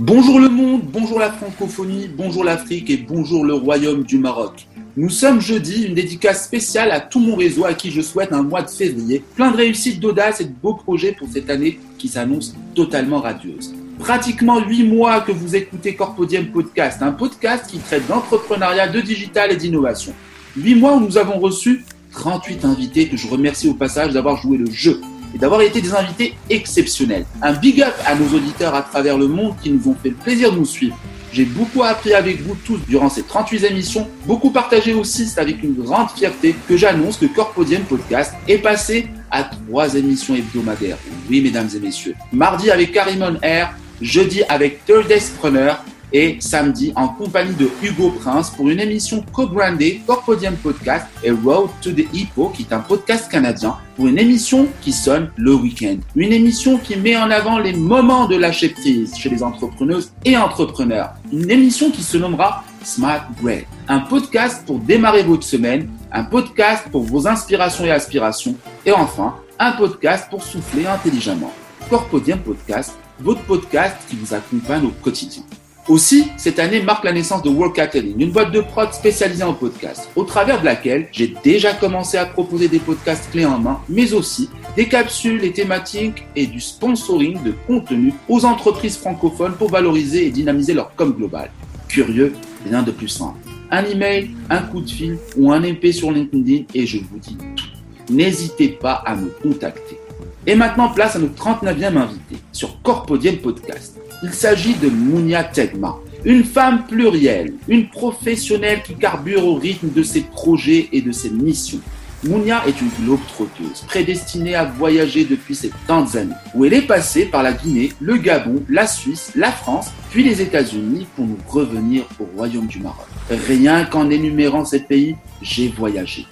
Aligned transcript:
Bonjour 0.00 0.38
le 0.38 0.48
monde, 0.48 0.82
bonjour 0.92 1.18
la 1.18 1.32
francophonie, 1.32 2.06
bonjour 2.06 2.44
l'Afrique 2.44 2.88
et 2.88 2.98
bonjour 2.98 3.44
le 3.44 3.54
royaume 3.54 4.04
du 4.04 4.16
Maroc. 4.16 4.68
Nous 4.96 5.10
sommes 5.10 5.40
jeudi, 5.40 5.86
une 5.86 5.94
dédicace 5.94 6.44
spéciale 6.44 6.92
à 6.92 7.00
tout 7.00 7.18
mon 7.18 7.34
réseau 7.34 7.64
à 7.64 7.74
qui 7.74 7.90
je 7.90 8.00
souhaite 8.00 8.32
un 8.32 8.44
mois 8.44 8.62
de 8.62 8.70
février 8.70 9.24
plein 9.34 9.50
de 9.50 9.56
réussite, 9.56 9.98
d'audace 9.98 10.40
et 10.40 10.44
de 10.44 10.52
beaux 10.52 10.74
projets 10.74 11.16
pour 11.18 11.26
cette 11.26 11.50
année 11.50 11.80
qui 11.98 12.06
s'annonce 12.06 12.54
totalement 12.76 13.18
radieuse. 13.18 13.74
Pratiquement 13.98 14.64
huit 14.64 14.84
mois 14.84 15.20
que 15.20 15.32
vous 15.32 15.56
écoutez 15.56 15.96
Corpodium 15.96 16.46
Podcast, 16.46 17.02
un 17.02 17.10
podcast 17.10 17.66
qui 17.68 17.78
traite 17.78 18.06
d'entrepreneuriat, 18.06 18.86
de 18.86 19.00
digital 19.00 19.50
et 19.50 19.56
d'innovation. 19.56 20.12
Huit 20.56 20.76
mois 20.76 20.94
où 20.94 21.00
nous 21.00 21.18
avons 21.18 21.40
reçu 21.40 21.84
38 22.12 22.64
invités 22.64 23.08
que 23.08 23.16
je 23.16 23.26
remercie 23.26 23.68
au 23.68 23.74
passage 23.74 24.12
d'avoir 24.12 24.36
joué 24.36 24.58
le 24.58 24.70
jeu 24.70 25.00
d'avoir 25.38 25.60
été 25.62 25.80
des 25.80 25.94
invités 25.94 26.34
exceptionnels. 26.50 27.24
Un 27.42 27.52
big 27.54 27.80
up 27.82 27.94
à 28.06 28.14
nos 28.14 28.28
auditeurs 28.36 28.74
à 28.74 28.82
travers 28.82 29.16
le 29.16 29.28
monde 29.28 29.54
qui 29.62 29.70
nous 29.70 29.88
ont 29.88 29.96
fait 30.02 30.10
le 30.10 30.16
plaisir 30.16 30.52
de 30.52 30.58
nous 30.58 30.66
suivre. 30.66 30.98
J'ai 31.32 31.44
beaucoup 31.44 31.82
appris 31.82 32.14
avec 32.14 32.40
vous 32.40 32.56
tous 32.64 32.78
durant 32.88 33.10
ces 33.10 33.22
38 33.22 33.64
émissions, 33.64 34.08
beaucoup 34.26 34.50
partagé 34.50 34.94
aussi, 34.94 35.26
c'est 35.26 35.40
avec 35.40 35.62
une 35.62 35.74
grande 35.74 36.10
fierté 36.10 36.56
que 36.66 36.76
j'annonce 36.76 37.18
que 37.18 37.26
Corpodium 37.26 37.82
Podcast 37.82 38.32
est 38.48 38.58
passé 38.58 39.08
à 39.30 39.44
trois 39.44 39.94
émissions 39.94 40.34
hebdomadaires. 40.34 40.96
Oui, 41.28 41.42
mesdames 41.42 41.68
et 41.74 41.80
messieurs. 41.80 42.14
Mardi 42.32 42.70
avec 42.70 42.92
Karimon 42.92 43.36
Air, 43.42 43.74
jeudi 44.00 44.42
avec 44.48 44.84
Third 44.86 45.12
Preneur 45.38 45.84
et 46.12 46.36
samedi 46.40 46.92
en 46.96 47.08
compagnie 47.08 47.54
de 47.54 47.68
Hugo 47.82 48.10
Prince 48.10 48.50
pour 48.50 48.68
une 48.68 48.80
émission 48.80 49.24
co-brandée 49.32 50.00
Corpodium 50.06 50.54
Podcast 50.56 51.06
et 51.22 51.30
Road 51.30 51.70
to 51.82 51.92
the 51.92 52.06
Hippo 52.12 52.48
qui 52.50 52.62
est 52.62 52.72
un 52.72 52.80
podcast 52.80 53.30
canadien 53.30 53.76
pour 53.96 54.06
une 54.06 54.18
émission 54.18 54.68
qui 54.80 54.92
sonne 54.92 55.30
le 55.36 55.54
week-end. 55.54 55.96
Une 56.14 56.32
émission 56.32 56.78
qui 56.78 56.96
met 56.96 57.16
en 57.16 57.30
avant 57.30 57.58
les 57.58 57.72
moments 57.72 58.26
de 58.26 58.36
lâcher 58.36 58.70
prise 58.70 59.16
chez 59.16 59.28
les 59.28 59.42
entrepreneuses 59.42 60.12
et 60.24 60.36
entrepreneurs. 60.36 61.14
Une 61.32 61.50
émission 61.50 61.90
qui 61.90 62.02
se 62.02 62.16
nommera 62.16 62.64
Smart 62.84 63.28
Bread. 63.42 63.64
Un 63.88 64.00
podcast 64.00 64.64
pour 64.66 64.78
démarrer 64.78 65.22
votre 65.22 65.44
semaine, 65.44 65.88
un 66.12 66.24
podcast 66.24 66.84
pour 66.90 67.02
vos 67.02 67.26
inspirations 67.26 67.84
et 67.84 67.90
aspirations 67.90 68.54
et 68.86 68.92
enfin 68.92 69.34
un 69.58 69.72
podcast 69.72 70.28
pour 70.30 70.42
souffler 70.42 70.86
intelligemment. 70.86 71.52
Corpodium 71.90 72.38
Podcast, 72.40 72.96
votre 73.18 73.42
podcast 73.42 73.96
qui 74.08 74.16
vous 74.16 74.34
accompagne 74.34 74.84
au 74.84 74.92
quotidien. 75.02 75.42
Aussi, 75.88 76.26
cette 76.36 76.58
année 76.58 76.82
marque 76.82 77.04
la 77.04 77.12
naissance 77.12 77.42
de 77.42 77.48
Work 77.48 77.80
une 78.18 78.30
boîte 78.30 78.52
de 78.52 78.60
prod 78.60 78.92
spécialisée 78.92 79.42
en 79.42 79.54
podcast, 79.54 80.10
au 80.16 80.24
travers 80.24 80.60
de 80.60 80.66
laquelle 80.66 81.08
j'ai 81.12 81.34
déjà 81.42 81.72
commencé 81.72 82.18
à 82.18 82.26
proposer 82.26 82.68
des 82.68 82.78
podcasts 82.78 83.30
clés 83.30 83.46
en 83.46 83.58
main, 83.58 83.80
mais 83.88 84.12
aussi 84.12 84.50
des 84.76 84.86
capsules 84.86 85.42
et 85.44 85.52
thématiques 85.52 86.26
et 86.36 86.46
du 86.46 86.60
sponsoring 86.60 87.42
de 87.42 87.54
contenu 87.66 88.12
aux 88.28 88.44
entreprises 88.44 88.98
francophones 88.98 89.54
pour 89.54 89.70
valoriser 89.70 90.26
et 90.26 90.30
dynamiser 90.30 90.74
leur 90.74 90.94
com 90.94 91.14
global. 91.16 91.50
Curieux, 91.88 92.34
rien 92.66 92.82
de 92.82 92.90
plus 92.90 93.08
simple. 93.08 93.38
Un 93.70 93.84
email, 93.86 94.30
un 94.50 94.60
coup 94.60 94.82
de 94.82 94.90
fil 94.90 95.16
ou 95.38 95.50
un 95.50 95.60
MP 95.60 95.90
sur 95.92 96.12
LinkedIn 96.12 96.64
et 96.74 96.86
je 96.86 96.98
vous 96.98 97.18
dis 97.18 97.38
tout. 97.56 98.12
N'hésitez 98.12 98.68
pas 98.68 99.02
à 99.06 99.16
me 99.16 99.30
contacter. 99.42 99.98
Et 100.46 100.54
maintenant, 100.54 100.90
place 100.90 101.16
à 101.16 101.18
notre 101.18 101.42
39e 101.42 101.96
invité 101.96 102.36
sur 102.52 102.82
Corpodium 102.82 103.36
Podcast. 103.36 103.98
Il 104.22 104.32
s'agit 104.32 104.74
de 104.74 104.88
Mounia 104.88 105.44
Tegma, 105.44 105.96
une 106.24 106.42
femme 106.42 106.84
plurielle, 106.86 107.54
une 107.68 107.88
professionnelle 107.88 108.82
qui 108.82 108.96
carbure 108.96 109.46
au 109.46 109.54
rythme 109.54 109.90
de 109.90 110.02
ses 110.02 110.22
projets 110.22 110.88
et 110.92 111.00
de 111.00 111.12
ses 111.12 111.30
missions. 111.30 111.80
Mounia 112.24 112.64
est 112.66 112.80
une 112.80 112.90
globe-trotteuse, 113.00 113.82
prédestinée 113.86 114.56
à 114.56 114.64
voyager 114.64 115.24
depuis 115.24 115.54
ces 115.54 115.70
tantes 115.86 116.16
années, 116.16 116.34
où 116.52 116.64
elle 116.64 116.74
est 116.74 116.82
passée 116.82 117.26
par 117.26 117.44
la 117.44 117.52
Guinée, 117.52 117.92
le 118.00 118.16
Gabon, 118.16 118.64
la 118.68 118.88
Suisse, 118.88 119.30
la 119.36 119.52
France, 119.52 119.92
puis 120.10 120.24
les 120.24 120.42
États-Unis 120.42 121.06
pour 121.14 121.24
nous 121.24 121.38
revenir 121.46 122.02
au 122.18 122.24
Royaume 122.36 122.66
du 122.66 122.80
Maroc. 122.80 123.06
Rien 123.46 123.84
qu'en 123.84 124.10
énumérant 124.10 124.64
ces 124.64 124.80
pays, 124.80 125.14
j'ai 125.42 125.68
voyagé. 125.68 126.26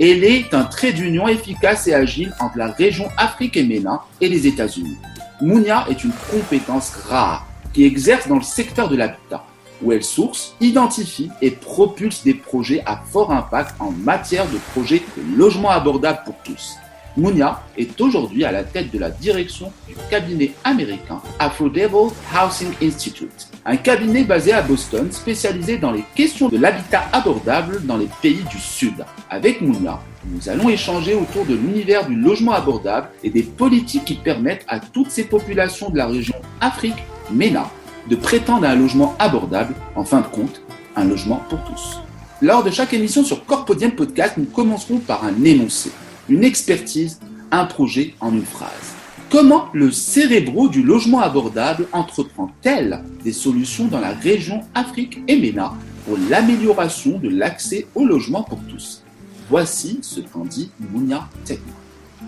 Elle 0.00 0.24
est 0.24 0.54
un 0.54 0.64
trait 0.64 0.92
d'union 0.92 1.28
efficace 1.28 1.86
et 1.86 1.94
agile 1.94 2.34
entre 2.40 2.58
la 2.58 2.72
région 2.72 3.06
Afrique 3.16 3.56
et 3.56 3.64
MENA 3.64 4.02
et 4.20 4.28
les 4.28 4.48
États-Unis. 4.48 4.96
Mounia 5.40 5.86
est 5.88 6.02
une 6.02 6.12
compétence 6.30 6.90
rare 7.08 7.46
qui 7.72 7.84
exerce 7.84 8.26
dans 8.26 8.36
le 8.36 8.42
secteur 8.42 8.88
de 8.88 8.96
l'habitat, 8.96 9.44
où 9.82 9.92
elle 9.92 10.02
source, 10.02 10.56
identifie 10.60 11.30
et 11.40 11.52
propulse 11.52 12.24
des 12.24 12.34
projets 12.34 12.82
à 12.86 12.96
fort 12.96 13.30
impact 13.32 13.74
en 13.78 13.92
matière 13.92 14.46
de 14.46 14.58
projets 14.72 15.02
de 15.16 15.36
logement 15.36 15.70
abordable 15.70 16.22
pour 16.24 16.34
tous. 16.42 16.76
Mounia 17.18 17.60
est 17.76 18.00
aujourd'hui 18.00 18.44
à 18.44 18.52
la 18.52 18.62
tête 18.62 18.92
de 18.92 18.98
la 18.98 19.10
direction 19.10 19.72
du 19.88 19.94
cabinet 20.08 20.52
américain 20.62 21.20
Affordable 21.40 22.12
Housing 22.32 22.70
Institute, 22.80 23.48
un 23.66 23.76
cabinet 23.76 24.22
basé 24.22 24.52
à 24.52 24.62
Boston 24.62 25.10
spécialisé 25.10 25.78
dans 25.78 25.90
les 25.90 26.04
questions 26.14 26.48
de 26.48 26.56
l'habitat 26.56 27.02
abordable 27.12 27.84
dans 27.84 27.96
les 27.96 28.08
pays 28.22 28.44
du 28.48 28.58
Sud. 28.58 29.04
Avec 29.30 29.60
Mounia, 29.60 30.00
nous 30.26 30.48
allons 30.48 30.68
échanger 30.68 31.14
autour 31.14 31.44
de 31.44 31.54
l'univers 31.54 32.06
du 32.06 32.14
logement 32.14 32.52
abordable 32.52 33.08
et 33.24 33.30
des 33.30 33.42
politiques 33.42 34.04
qui 34.04 34.14
permettent 34.14 34.64
à 34.68 34.78
toutes 34.78 35.10
ces 35.10 35.24
populations 35.24 35.90
de 35.90 35.96
la 35.96 36.06
région 36.06 36.36
Afrique, 36.60 37.02
MENA, 37.32 37.68
de 38.08 38.14
prétendre 38.14 38.64
à 38.64 38.70
un 38.70 38.76
logement 38.76 39.16
abordable, 39.18 39.74
en 39.96 40.04
fin 40.04 40.20
de 40.20 40.26
compte, 40.26 40.62
un 40.94 41.04
logement 41.04 41.42
pour 41.48 41.58
tous. 41.64 41.98
Lors 42.40 42.62
de 42.62 42.70
chaque 42.70 42.94
émission 42.94 43.24
sur 43.24 43.44
Corpodium 43.44 43.90
Podcast, 43.90 44.34
nous 44.36 44.44
commencerons 44.44 44.98
par 44.98 45.24
un 45.24 45.42
énoncé, 45.44 45.90
une 46.28 46.44
expertise, 46.44 47.20
un 47.50 47.64
projet 47.64 48.14
en 48.20 48.32
une 48.32 48.44
phrase. 48.44 48.94
Comment 49.30 49.66
le 49.72 49.90
cérébro 49.90 50.68
du 50.68 50.82
logement 50.82 51.20
abordable 51.20 51.86
entreprend-elle 51.92 53.02
des 53.24 53.32
solutions 53.32 53.86
dans 53.86 54.00
la 54.00 54.12
région 54.12 54.60
Afrique 54.74 55.20
et 55.28 55.36
MENA 55.36 55.74
pour 56.06 56.16
l'amélioration 56.30 57.18
de 57.18 57.28
l'accès 57.28 57.86
au 57.94 58.04
logement 58.04 58.42
pour 58.42 58.58
tous? 58.68 59.02
Voici 59.50 60.00
ce 60.02 60.20
qu'en 60.20 60.44
dit 60.44 60.70
Mounia 60.92 61.28
Tekma. 61.44 61.72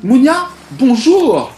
Mounia, 0.02 0.48
bonjour 0.78 1.52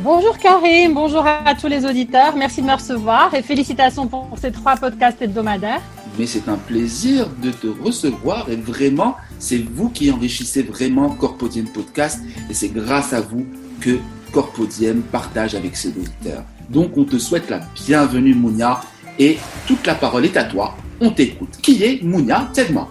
Bonjour 0.00 0.36
Karim, 0.38 0.94
bonjour 0.94 1.24
à 1.24 1.54
tous 1.54 1.68
les 1.68 1.84
auditeurs, 1.84 2.34
merci 2.36 2.60
de 2.62 2.66
me 2.66 2.74
recevoir 2.74 3.32
et 3.34 3.42
félicitations 3.42 4.08
pour 4.08 4.28
ces 4.40 4.50
trois 4.50 4.76
podcasts 4.76 5.22
hebdomadaires. 5.22 5.82
Mais 6.18 6.26
c'est 6.26 6.48
un 6.48 6.56
plaisir 6.56 7.28
de 7.42 7.50
te 7.50 7.68
recevoir 7.68 8.50
et 8.50 8.56
vraiment, 8.56 9.16
c'est 9.42 9.58
vous 9.58 9.90
qui 9.90 10.10
enrichissez 10.10 10.62
vraiment 10.62 11.10
Corpodium 11.10 11.66
Podcast 11.66 12.20
et 12.48 12.54
c'est 12.54 12.68
grâce 12.68 13.12
à 13.12 13.20
vous 13.20 13.44
que 13.80 13.98
Corpodium 14.32 15.02
partage 15.02 15.56
avec 15.56 15.76
ses 15.76 15.88
auditeurs. 15.88 16.44
Donc 16.70 16.96
on 16.96 17.04
te 17.04 17.18
souhaite 17.18 17.50
la 17.50 17.60
bienvenue 17.84 18.34
Mounia 18.34 18.80
et 19.18 19.38
toute 19.66 19.84
la 19.84 19.96
parole 19.96 20.24
est 20.24 20.36
à 20.36 20.44
toi, 20.44 20.76
on 21.00 21.10
t'écoute. 21.10 21.58
Qui 21.60 21.82
est 21.82 22.02
Mounia? 22.02 22.48
Tegma 22.54 22.88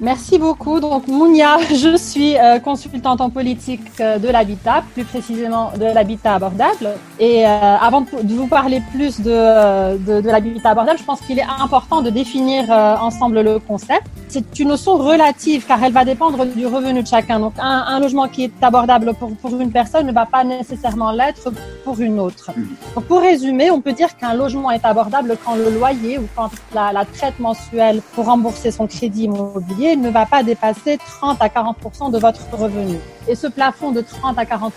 Merci 0.00 0.38
beaucoup. 0.38 0.80
Donc, 0.80 1.06
Mounia, 1.08 1.56
je 1.70 1.96
suis 1.96 2.36
euh, 2.36 2.58
consultante 2.58 3.20
en 3.20 3.30
politique 3.30 3.80
euh, 4.00 4.18
de 4.18 4.28
l'habitat, 4.28 4.82
plus 4.92 5.04
précisément 5.04 5.72
de 5.78 5.84
l'habitat 5.84 6.34
abordable. 6.34 6.90
Et 7.18 7.46
euh, 7.46 7.48
avant 7.48 8.02
de, 8.02 8.34
vous 8.34 8.48
parler 8.48 8.82
plus 8.92 9.20
de, 9.20 9.96
de 9.96 10.28
l'habitat 10.28 10.70
abordable, 10.70 10.98
je 10.98 11.04
pense 11.04 11.20
qu'il 11.20 11.38
est 11.38 11.46
important 11.60 12.02
de 12.02 12.10
définir 12.10 12.68
ensemble 12.70 13.40
le 13.40 13.58
concept. 13.60 14.08
C'est 14.34 14.58
une 14.58 14.70
notion 14.70 14.96
relative 14.96 15.64
car 15.64 15.80
elle 15.84 15.92
va 15.92 16.04
dépendre 16.04 16.44
du 16.44 16.66
revenu 16.66 17.04
de 17.04 17.06
chacun. 17.06 17.38
Donc, 17.38 17.52
un, 17.56 17.84
un 17.86 18.00
logement 18.00 18.26
qui 18.26 18.42
est 18.42 18.62
abordable 18.62 19.14
pour, 19.14 19.30
pour, 19.36 19.60
une 19.60 19.70
personne 19.70 20.08
ne 20.08 20.12
va 20.12 20.26
pas 20.26 20.42
nécessairement 20.42 21.12
l'être 21.12 21.52
pour 21.84 22.00
une 22.00 22.18
autre. 22.18 22.50
Donc, 22.96 23.04
pour 23.04 23.20
résumer, 23.20 23.70
on 23.70 23.80
peut 23.80 23.92
dire 23.92 24.16
qu'un 24.16 24.34
logement 24.34 24.72
est 24.72 24.84
abordable 24.84 25.36
quand 25.44 25.54
le 25.54 25.70
loyer 25.70 26.18
ou 26.18 26.26
quand 26.34 26.50
la, 26.74 26.92
la 26.92 27.04
traite 27.04 27.38
mensuelle 27.38 28.02
pour 28.16 28.24
rembourser 28.24 28.72
son 28.72 28.88
crédit 28.88 29.26
immobilier 29.26 29.94
ne 29.94 30.10
va 30.10 30.26
pas 30.26 30.42
dépasser 30.42 30.98
30 30.98 31.40
à 31.40 31.46
40% 31.46 32.10
de 32.10 32.18
votre 32.18 32.42
revenu. 32.56 32.98
Et 33.28 33.36
ce 33.36 33.46
plafond 33.46 33.92
de 33.92 34.00
30 34.00 34.36
à 34.38 34.44
40 34.44 34.72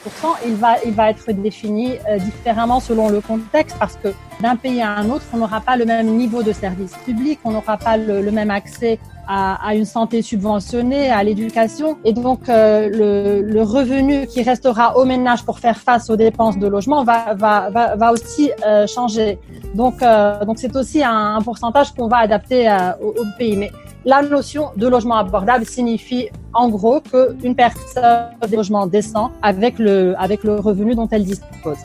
il 0.45 0.55
va, 0.55 0.75
il 0.85 0.93
va 0.93 1.09
être 1.09 1.31
défini 1.31 1.93
euh, 2.07 2.17
différemment 2.17 2.79
selon 2.79 3.09
le 3.09 3.19
contexte 3.19 3.75
parce 3.77 3.97
que 3.97 4.09
d'un 4.41 4.55
pays 4.55 4.81
à 4.81 4.91
un 4.91 5.09
autre, 5.09 5.25
on 5.33 5.37
n'aura 5.37 5.59
pas 5.59 5.75
le 5.75 5.85
même 5.85 6.07
niveau 6.15 6.43
de 6.43 6.53
service 6.53 6.93
public, 7.05 7.39
on 7.43 7.51
n'aura 7.51 7.77
pas 7.77 7.97
le, 7.97 8.21
le, 8.21 8.31
même 8.31 8.51
accès 8.51 8.99
à, 9.27 9.67
à, 9.67 9.75
une 9.75 9.85
santé 9.85 10.21
subventionnée, 10.21 11.09
à 11.09 11.23
l'éducation. 11.23 11.97
Et 12.03 12.13
donc, 12.13 12.49
euh, 12.49 12.89
le, 12.89 13.41
le, 13.41 13.61
revenu 13.61 14.27
qui 14.27 14.41
restera 14.41 14.97
au 14.97 15.05
ménage 15.05 15.43
pour 15.43 15.59
faire 15.59 15.77
face 15.77 16.09
aux 16.09 16.15
dépenses 16.15 16.57
de 16.57 16.67
logement 16.67 17.03
va, 17.03 17.33
va, 17.33 17.69
va, 17.69 17.95
va 17.95 18.11
aussi 18.11 18.51
euh, 18.65 18.87
changer. 18.87 19.39
Donc, 19.75 20.01
euh, 20.01 20.43
donc 20.45 20.57
c'est 20.59 20.75
aussi 20.75 21.03
un, 21.03 21.35
un 21.35 21.41
pourcentage 21.41 21.93
qu'on 21.93 22.07
va 22.07 22.17
adapter 22.17 22.69
euh, 22.69 22.91
au, 23.01 23.09
au 23.09 23.25
pays. 23.37 23.57
Mais 23.57 23.71
la 24.05 24.21
notion 24.21 24.71
de 24.77 24.87
logement 24.87 25.17
abordable 25.17 25.65
signifie 25.65 26.29
en 26.53 26.69
gros 26.69 27.01
qu'une 27.01 27.55
personne 27.55 28.03
a 28.03 28.47
des 28.47 28.55
logements 28.55 28.87
décents 28.87 29.31
avec 29.41 29.77
le, 29.79 30.15
avec 30.17 30.43
le 30.43 30.55
revenu 30.55 30.95
dont 30.95 31.07
elle 31.11 31.25
dispose. 31.25 31.77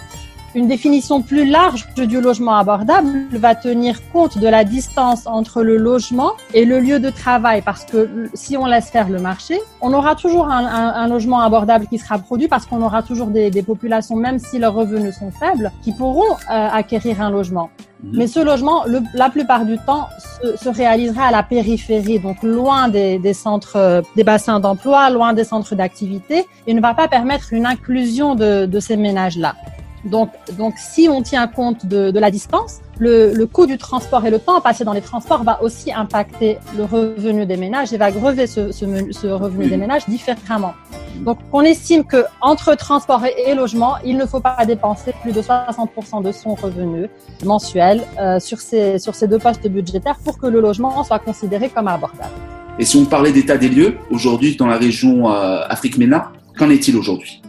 Une 0.55 0.69
définition 0.69 1.23
plus 1.23 1.47
large 1.47 1.89
du 1.97 2.21
logement 2.21 2.57
abordable 2.57 3.09
va 3.33 3.55
tenir 3.55 4.01
compte 4.13 4.37
de 4.37 4.47
la 4.47 4.65
distance 4.65 5.27
entre 5.27 5.63
le 5.63 5.79
logement 5.79 6.33
et 6.53 6.67
le 6.67 6.79
lieu 6.79 7.01
de 7.01 7.09
travail, 7.09 7.63
parce 7.63 7.87
que 7.87 8.29
si 8.35 8.59
on 8.59 8.67
laisse 8.67 8.91
faire 8.91 9.09
le 9.09 9.19
marché, 9.19 9.59
on 9.81 9.95
aura 9.95 10.15
toujours 10.15 10.49
un, 10.49 10.67
un, 10.67 11.09
logement 11.09 11.41
abordable 11.41 11.87
qui 11.87 11.97
sera 11.97 12.19
produit, 12.19 12.49
parce 12.49 12.67
qu'on 12.67 12.83
aura 12.83 13.03
toujours 13.03 13.29
des, 13.29 13.51
des, 13.51 13.63
populations, 13.63 14.15
même 14.15 14.39
si 14.39 14.59
leurs 14.59 14.75
revenus 14.75 15.17
sont 15.17 15.31
faibles, 15.31 15.73
qui 15.83 15.93
pourront 15.93 16.35
euh, 16.35 16.69
acquérir 16.71 17.23
un 17.23 17.31
logement. 17.31 17.71
Mhm. 18.03 18.11
Mais 18.19 18.27
ce 18.27 18.41
logement, 18.41 18.85
le, 18.85 19.01
la 19.15 19.31
plupart 19.31 19.65
du 19.65 19.79
temps, 19.79 20.09
se, 20.43 20.57
se, 20.59 20.69
réalisera 20.69 21.29
à 21.29 21.31
la 21.31 21.43
périphérie, 21.43 22.19
donc 22.19 22.43
loin 22.43 22.89
des, 22.89 23.19
des 23.19 23.33
centres, 23.33 23.77
euh, 23.77 24.03
des 24.17 24.25
bassins 24.25 24.61
d'emploi, 24.61 25.09
loin 25.09 25.33
des 25.33 25.45
centres 25.45 25.75
d'activité, 25.75 26.47
et 26.67 26.75
ne 26.75 26.81
va 26.83 26.93
pas 26.93 27.09
permettre 27.09 27.55
une 27.55 27.65
inclusion 27.65 28.35
de, 28.35 28.67
de 28.67 28.81
ces 28.81 28.99
ménages-là. 28.99 29.55
Donc, 30.05 30.31
donc, 30.59 30.75
si 30.79 31.09
on 31.09 31.23
tient 31.23 31.47
compte 31.47 31.87
de, 31.87 32.11
de 32.11 32.19
la 32.19 32.31
distance, 32.31 32.81
le, 32.99 33.33
le, 33.33 33.47
coût 33.47 33.67
du 33.67 33.79
transport 33.79 34.25
et 34.27 34.31
le 34.31 34.39
temps 34.39 34.61
passé 34.61 34.85
dans 34.85 34.93
les 34.93 35.01
transports 35.01 35.45
va 35.45 35.63
aussi 35.63 35.93
impacter 35.93 36.59
le 36.77 36.85
revenu 36.85 37.47
des 37.47 37.57
ménages 37.57 37.93
et 37.93 37.97
va 37.97 38.11
grever 38.11 38.47
ce, 38.47 38.73
ce, 38.73 38.85
ce 39.13 39.27
revenu 39.29 39.69
des 39.69 39.77
ménages 39.77 40.09
différemment. 40.09 40.75
Donc, 41.21 41.39
on 41.53 41.63
estime 41.63 42.05
que 42.05 42.25
entre 42.41 42.75
transport 42.75 43.25
et, 43.25 43.51
et 43.51 43.55
logement, 43.55 43.95
il 44.05 44.17
ne 44.17 44.27
faut 44.27 44.41
pas 44.41 44.65
dépenser 44.67 45.13
plus 45.23 45.33
de 45.33 45.41
60% 45.41 46.23
de 46.23 46.33
son 46.33 46.55
revenu 46.55 47.09
mensuel 47.45 48.03
euh, 48.19 48.41
sur, 48.41 48.61
ces, 48.61 48.99
sur 48.99 49.15
ces 49.15 49.29
deux 49.29 49.39
postes 49.39 49.69
budgétaires 49.69 50.19
pour 50.25 50.39
que 50.39 50.47
le 50.47 50.61
logement 50.61 51.05
soit 51.05 51.21
considéré 51.21 51.69
comme 51.69 51.89
abordable. 51.89 52.31
Et 52.79 52.85
si 52.85 52.97
on 52.97 53.05
parlait 53.05 53.33
d'état 53.33 53.59
des 53.59 53.69
lieux, 53.69 53.99
aujourd'hui 54.11 54.57
dans 54.57 54.67
la 54.67 54.79
région 54.79 55.31
euh, 55.31 55.63
Afrique-MENA, 55.69 56.33
qu'en 56.59 56.71
est-il 56.71 56.97
aujourd'hui? 56.97 57.42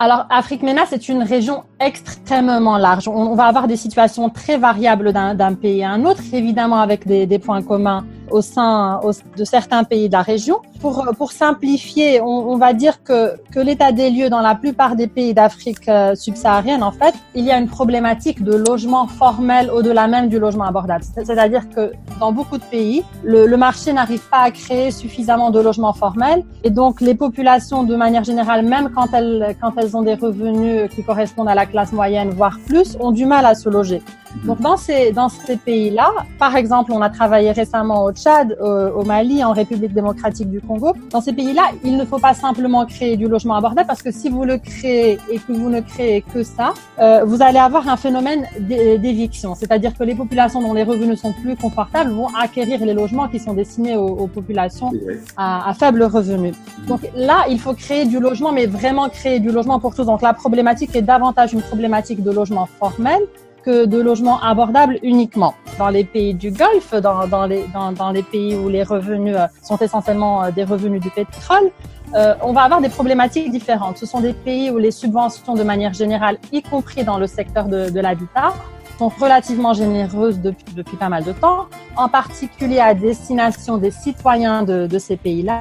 Alors, 0.00 0.26
Afrique 0.30 0.62
MENA, 0.62 0.82
c'est 0.86 1.08
une 1.08 1.24
région 1.24 1.64
extrêmement 1.80 2.78
large. 2.78 3.08
On, 3.08 3.34
va 3.34 3.46
avoir 3.46 3.66
des 3.66 3.76
situations 3.76 4.30
très 4.30 4.56
variables 4.56 5.12
d'un 5.12 5.54
pays 5.54 5.82
à 5.82 5.90
un 5.90 6.04
autre, 6.04 6.22
évidemment 6.32 6.80
avec 6.80 7.04
des, 7.04 7.26
des 7.26 7.40
points 7.40 7.62
communs 7.62 8.04
au 8.30 8.42
sein 8.42 9.00
de 9.36 9.44
certains 9.44 9.84
pays 9.84 10.08
de 10.08 10.12
la 10.12 10.22
région. 10.22 10.58
Pour, 10.80 11.04
pour 11.16 11.32
simplifier, 11.32 12.20
on, 12.20 12.26
on 12.52 12.56
va 12.56 12.72
dire 12.72 13.02
que, 13.02 13.34
que 13.52 13.58
l'état 13.58 13.90
des 13.92 14.10
lieux 14.10 14.30
dans 14.30 14.40
la 14.40 14.54
plupart 14.54 14.94
des 14.94 15.08
pays 15.08 15.34
d'Afrique 15.34 15.88
euh, 15.88 16.14
subsaharienne, 16.14 16.82
en 16.82 16.92
fait, 16.92 17.14
il 17.34 17.44
y 17.44 17.50
a 17.50 17.58
une 17.58 17.68
problématique 17.68 18.44
de 18.44 18.54
logement 18.54 19.06
formel 19.06 19.70
au-delà 19.70 20.06
même 20.06 20.28
du 20.28 20.38
logement 20.38 20.64
abordable. 20.64 21.04
C'est-à-dire 21.14 21.68
que 21.70 21.92
dans 22.20 22.32
beaucoup 22.32 22.58
de 22.58 22.62
pays, 22.64 23.02
le, 23.24 23.46
le 23.46 23.56
marché 23.56 23.92
n'arrive 23.92 24.22
pas 24.28 24.42
à 24.42 24.50
créer 24.50 24.90
suffisamment 24.90 25.50
de 25.50 25.60
logements 25.60 25.92
formels 25.92 26.44
et 26.62 26.70
donc 26.70 27.00
les 27.00 27.14
populations, 27.14 27.82
de 27.82 27.96
manière 27.96 28.24
générale, 28.24 28.64
même 28.64 28.90
quand 28.94 29.12
elles, 29.12 29.56
quand 29.60 29.72
elles 29.78 29.96
ont 29.96 30.02
des 30.02 30.14
revenus 30.14 30.90
qui 30.94 31.02
correspondent 31.02 31.48
à 31.48 31.54
la 31.54 31.66
classe 31.66 31.92
moyenne, 31.92 32.30
voire 32.30 32.58
plus, 32.66 32.96
ont 33.00 33.10
du 33.10 33.26
mal 33.26 33.44
à 33.46 33.54
se 33.54 33.68
loger. 33.68 34.02
Donc 34.44 34.60
dans 34.60 34.76
ces 34.76 35.12
dans 35.12 35.28
ces 35.28 35.56
pays-là, 35.56 36.10
par 36.38 36.56
exemple, 36.56 36.92
on 36.92 37.02
a 37.02 37.10
travaillé 37.10 37.52
récemment 37.52 38.04
au 38.04 38.12
Tchad, 38.12 38.56
au, 38.60 39.04
Mali, 39.04 39.42
en 39.44 39.52
République 39.52 39.92
démocratique 39.92 40.50
du 40.50 40.60
Congo. 40.60 40.94
Dans 41.10 41.20
ces 41.20 41.32
pays-là, 41.32 41.70
il 41.84 41.96
ne 41.96 42.04
faut 42.04 42.18
pas 42.18 42.34
simplement 42.34 42.84
créer 42.86 43.16
du 43.16 43.26
logement 43.28 43.56
abordable 43.56 43.86
parce 43.86 44.02
que 44.02 44.10
si 44.10 44.28
vous 44.28 44.44
le 44.44 44.58
créez 44.58 45.18
et 45.30 45.38
que 45.38 45.52
vous 45.52 45.70
ne 45.70 45.80
créez 45.80 46.22
que 46.22 46.42
ça, 46.42 46.74
euh, 46.98 47.24
vous 47.24 47.42
allez 47.42 47.58
avoir 47.58 47.88
un 47.88 47.96
phénomène 47.96 48.46
d'éviction, 48.58 49.54
c'est-à-dire 49.54 49.96
que 49.96 50.04
les 50.04 50.14
populations 50.14 50.60
dont 50.60 50.74
les 50.74 50.82
revenus 50.82 51.20
sont 51.20 51.32
plus 51.32 51.56
confortables 51.56 52.10
vont 52.10 52.28
acquérir 52.40 52.84
les 52.84 52.94
logements 52.94 53.28
qui 53.28 53.38
sont 53.38 53.54
destinés 53.54 53.96
aux, 53.96 54.08
aux 54.08 54.26
populations 54.26 54.92
à, 55.36 55.68
à 55.68 55.74
faible 55.74 56.02
revenu. 56.02 56.52
Donc 56.86 57.00
là, 57.14 57.46
il 57.48 57.58
faut 57.58 57.74
créer 57.74 58.04
du 58.04 58.20
logement, 58.20 58.52
mais 58.52 58.66
vraiment 58.66 59.08
créer 59.08 59.40
du 59.40 59.50
logement 59.50 59.78
pour 59.80 59.94
tous. 59.94 60.04
Donc 60.04 60.22
la 60.22 60.34
problématique 60.34 60.94
est 60.94 61.02
davantage 61.02 61.52
une 61.52 61.62
problématique 61.62 62.22
de 62.22 62.30
logement 62.30 62.66
formel 62.78 63.20
de 63.68 64.00
logements 64.00 64.40
abordables 64.42 64.98
uniquement. 65.02 65.54
Dans 65.78 65.88
les 65.88 66.04
pays 66.04 66.34
du 66.34 66.50
Golfe, 66.50 66.94
dans, 66.94 67.26
dans, 67.28 67.46
les, 67.46 67.64
dans, 67.72 67.92
dans 67.92 68.10
les 68.10 68.22
pays 68.22 68.56
où 68.56 68.68
les 68.68 68.82
revenus 68.82 69.36
euh, 69.36 69.46
sont 69.62 69.76
essentiellement 69.76 70.44
euh, 70.44 70.50
des 70.50 70.64
revenus 70.64 71.00
du 71.00 71.10
pétrole, 71.10 71.70
euh, 72.14 72.34
on 72.42 72.52
va 72.52 72.62
avoir 72.62 72.80
des 72.80 72.88
problématiques 72.88 73.50
différentes. 73.50 73.98
Ce 73.98 74.06
sont 74.06 74.20
des 74.20 74.32
pays 74.32 74.70
où 74.70 74.78
les 74.78 74.90
subventions, 74.90 75.54
de 75.54 75.62
manière 75.62 75.92
générale, 75.92 76.38
y 76.52 76.62
compris 76.62 77.04
dans 77.04 77.18
le 77.18 77.26
secteur 77.26 77.66
de, 77.66 77.90
de 77.90 78.00
l'habitat, 78.00 78.54
sont 78.98 79.08
relativement 79.08 79.74
généreuses 79.74 80.40
depuis, 80.40 80.74
depuis 80.74 80.96
pas 80.96 81.08
mal 81.08 81.22
de 81.22 81.32
temps, 81.32 81.66
en 81.96 82.08
particulier 82.08 82.80
à 82.80 82.94
destination 82.94 83.78
des 83.78 83.92
citoyens 83.92 84.64
de, 84.64 84.86
de 84.88 84.98
ces 84.98 85.16
pays-là. 85.16 85.60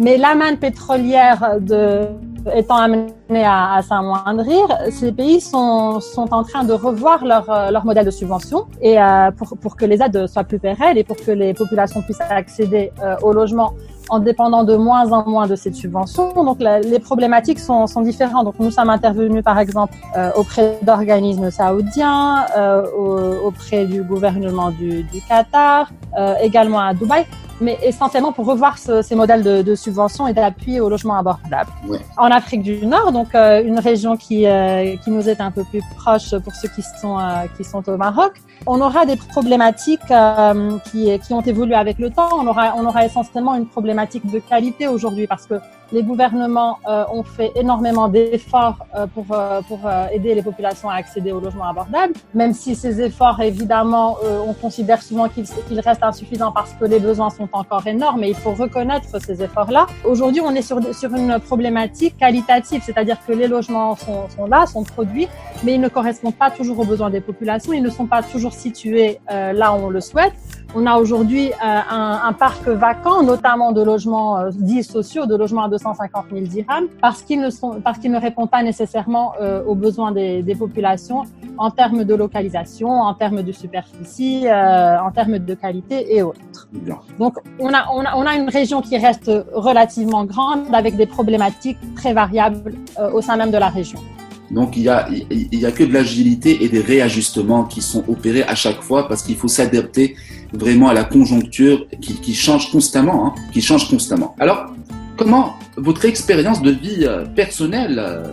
Mais 0.00 0.16
la 0.16 0.34
manne 0.34 0.56
pétrolière 0.56 1.56
de, 1.60 2.08
étant 2.54 2.76
amenée 2.76 3.44
à, 3.44 3.80
s'amoindrir, 3.82 4.66
ces 4.90 5.12
pays 5.12 5.40
sont, 5.40 6.00
sont 6.00 6.32
en 6.32 6.42
train 6.44 6.64
de 6.64 6.72
revoir 6.72 7.24
leur, 7.24 7.48
euh, 7.50 7.70
leur 7.70 7.84
modèle 7.84 8.06
de 8.06 8.10
subvention 8.10 8.66
et 8.80 9.00
euh, 9.00 9.30
pour, 9.30 9.56
pour 9.58 9.76
que 9.76 9.84
les 9.84 10.02
aides 10.02 10.26
soient 10.26 10.44
plus 10.44 10.58
pérennes 10.58 10.96
et 10.96 11.04
pour 11.04 11.16
que 11.16 11.30
les 11.30 11.54
populations 11.54 12.02
puissent 12.02 12.20
accéder 12.28 12.92
euh, 13.02 13.16
au 13.22 13.32
logement 13.32 13.74
en 14.10 14.20
dépendant 14.20 14.64
de 14.64 14.74
moins 14.74 15.12
en 15.12 15.28
moins 15.28 15.46
de 15.46 15.54
cette 15.54 15.74
subvention. 15.74 16.32
Donc 16.42 16.60
les 16.60 16.98
problématiques 16.98 17.58
sont, 17.58 17.86
sont, 17.86 18.00
différentes. 18.00 18.46
Donc 18.46 18.54
nous 18.58 18.70
sommes 18.70 18.88
intervenus 18.88 19.44
par 19.44 19.58
exemple 19.58 19.92
auprès 20.34 20.78
d'organismes 20.80 21.50
saoudiens, 21.50 22.46
auprès 23.44 23.84
du 23.84 24.02
gouvernement 24.02 24.70
du, 24.70 25.04
Qatar, 25.28 25.90
également 26.40 26.80
à 26.80 26.94
Dubaï 26.94 27.26
mais 27.60 27.78
essentiellement 27.82 28.32
pour 28.32 28.46
revoir 28.46 28.78
ce, 28.78 29.02
ces 29.02 29.14
modèles 29.14 29.42
de, 29.42 29.62
de 29.62 29.74
subvention 29.74 30.26
et 30.26 30.32
d'appui 30.32 30.80
au 30.80 30.88
logement 30.88 31.16
abordable. 31.16 31.70
Ouais. 31.86 31.98
En 32.16 32.30
Afrique 32.30 32.62
du 32.62 32.86
Nord, 32.86 33.12
donc 33.12 33.34
euh, 33.34 33.62
une 33.62 33.78
région 33.78 34.16
qui, 34.16 34.46
euh, 34.46 34.96
qui 35.02 35.10
nous 35.10 35.28
est 35.28 35.40
un 35.40 35.50
peu 35.50 35.64
plus 35.64 35.82
proche 35.96 36.36
pour 36.38 36.54
ceux 36.54 36.68
qui 36.68 36.82
sont, 36.82 37.18
euh, 37.18 37.44
qui 37.56 37.64
sont 37.64 37.86
au 37.88 37.96
Maroc, 37.96 38.32
on 38.66 38.80
aura 38.80 39.06
des 39.06 39.16
problématiques 39.16 40.10
euh, 40.10 40.78
qui, 40.90 41.18
qui 41.20 41.32
ont 41.32 41.40
évolué 41.40 41.74
avec 41.74 41.98
le 41.98 42.10
temps. 42.10 42.28
On 42.40 42.46
aura, 42.46 42.74
on 42.76 42.84
aura 42.84 43.04
essentiellement 43.04 43.54
une 43.54 43.66
problématique 43.66 44.30
de 44.30 44.38
qualité 44.38 44.88
aujourd'hui 44.88 45.26
parce 45.26 45.46
que 45.46 45.54
les 45.92 46.02
gouvernements 46.02 46.78
euh, 46.86 47.04
ont 47.10 47.22
fait 47.22 47.52
énormément 47.56 48.08
d'efforts 48.08 48.86
euh, 48.94 49.06
pour, 49.06 49.26
euh, 49.30 49.60
pour 49.62 49.80
euh, 49.84 50.06
aider 50.12 50.34
les 50.34 50.42
populations 50.42 50.90
à 50.90 50.94
accéder 50.94 51.32
au 51.32 51.40
logement 51.40 51.64
abordable, 51.64 52.14
même 52.34 52.52
si 52.52 52.74
ces 52.74 53.00
efforts, 53.00 53.40
évidemment, 53.40 54.18
euh, 54.24 54.40
on 54.46 54.52
considère 54.52 55.02
souvent 55.02 55.28
qu'ils 55.28 55.46
qu 55.46 55.80
restent 55.80 56.02
insuffisants 56.02 56.52
parce 56.52 56.72
que 56.72 56.84
les 56.84 57.00
besoins 57.00 57.30
sont 57.30 57.48
encore 57.52 57.86
énormes 57.86 58.24
et 58.24 58.28
il 58.28 58.34
faut 58.34 58.52
reconnaître 58.52 59.20
ces 59.20 59.42
efforts-là. 59.42 59.86
Aujourd'hui, 60.04 60.40
on 60.40 60.54
est 60.54 60.62
sur, 60.62 60.78
sur 60.94 61.14
une 61.14 61.38
problématique 61.38 62.16
qualitative, 62.16 62.82
c'est-à-dire 62.84 63.16
que 63.26 63.32
les 63.32 63.48
logements 63.48 63.96
sont, 63.96 64.28
sont, 64.28 64.46
là, 64.46 64.66
sont 64.66 64.84
produits, 64.84 65.28
mais 65.64 65.74
ils 65.74 65.80
ne 65.80 65.88
correspondent 65.88 66.36
pas 66.36 66.50
toujours 66.50 66.78
aux 66.80 66.84
besoins 66.84 67.10
des 67.10 67.20
populations, 67.20 67.72
ils 67.72 67.82
ne 67.82 67.90
sont 67.90 68.06
pas 68.06 68.22
toujours 68.22 68.52
situés 68.52 69.20
euh, 69.30 69.52
là 69.52 69.72
où 69.72 69.86
on 69.86 69.90
le 69.90 70.00
souhaite. 70.00 70.34
On 70.74 70.86
a 70.86 70.98
aujourd'hui 70.98 71.50
euh, 71.50 71.54
un, 71.62 72.20
un, 72.24 72.32
parc 72.34 72.68
vacant, 72.68 73.22
notamment 73.22 73.72
de 73.72 73.82
logements 73.82 74.38
euh, 74.38 74.50
dits 74.52 74.84
sociaux, 74.84 75.24
de 75.24 75.34
logements 75.34 75.64
à 75.64 75.68
250 75.68 76.26
000 76.30 76.46
dirhams, 76.46 76.88
parce 77.00 77.22
qu'ils 77.22 77.40
ne 77.40 77.48
sont, 77.48 77.80
parce 77.80 77.98
qu'ils 77.98 78.12
ne 78.12 78.20
répondent 78.20 78.50
pas 78.50 78.62
nécessairement 78.62 79.32
euh, 79.40 79.64
aux 79.64 79.74
besoins 79.74 80.12
des, 80.12 80.42
des, 80.42 80.54
populations 80.54 81.22
en 81.56 81.70
termes 81.70 82.04
de 82.04 82.14
localisation, 82.14 82.90
en 82.90 83.14
termes 83.14 83.42
de 83.42 83.52
superficie, 83.52 84.46
euh, 84.46 85.00
en 85.00 85.10
termes 85.10 85.38
de 85.38 85.54
qualité 85.54 86.14
et 86.14 86.22
autres. 86.22 86.68
Bien. 86.72 86.98
Donc, 87.18 87.36
on 87.58 87.72
a, 87.72 87.86
on 87.92 88.04
a, 88.04 88.14
on 88.16 88.26
a 88.26 88.36
une 88.36 88.50
région 88.50 88.82
qui 88.82 88.98
reste 88.98 89.30
relativement 89.54 90.24
grande, 90.26 90.66
avec 90.74 90.96
des 90.96 91.06
problématiques 91.06 91.78
très 91.96 92.12
variables 92.12 92.74
euh, 92.98 93.10
au 93.10 93.22
sein 93.22 93.36
même 93.36 93.50
de 93.50 93.58
la 93.58 93.68
région. 93.68 94.00
Donc 94.50 94.76
il 94.76 94.82
y 94.82 94.88
a, 94.88 95.08
il 95.10 95.58
y 95.58 95.66
a 95.66 95.72
que 95.72 95.84
de 95.84 95.92
l'agilité 95.92 96.64
et 96.64 96.68
des 96.68 96.80
réajustements 96.80 97.64
qui 97.64 97.82
sont 97.82 98.04
opérés 98.08 98.44
à 98.44 98.54
chaque 98.54 98.80
fois 98.82 99.06
parce 99.08 99.22
qu'il 99.22 99.36
faut 99.36 99.48
s'adapter 99.48 100.16
vraiment 100.52 100.88
à 100.88 100.94
la 100.94 101.04
conjoncture 101.04 101.86
qui, 102.00 102.14
qui 102.14 102.34
change 102.34 102.70
constamment, 102.70 103.26
hein, 103.26 103.34
qui 103.52 103.60
change 103.60 103.90
constamment. 103.90 104.34
Alors, 104.38 104.72
comment 105.16 105.54
votre 105.76 106.04
expérience 106.06 106.62
de 106.62 106.70
vie 106.70 107.04
euh, 107.04 107.26
personnelle, 107.26 107.98
euh, 107.98 108.32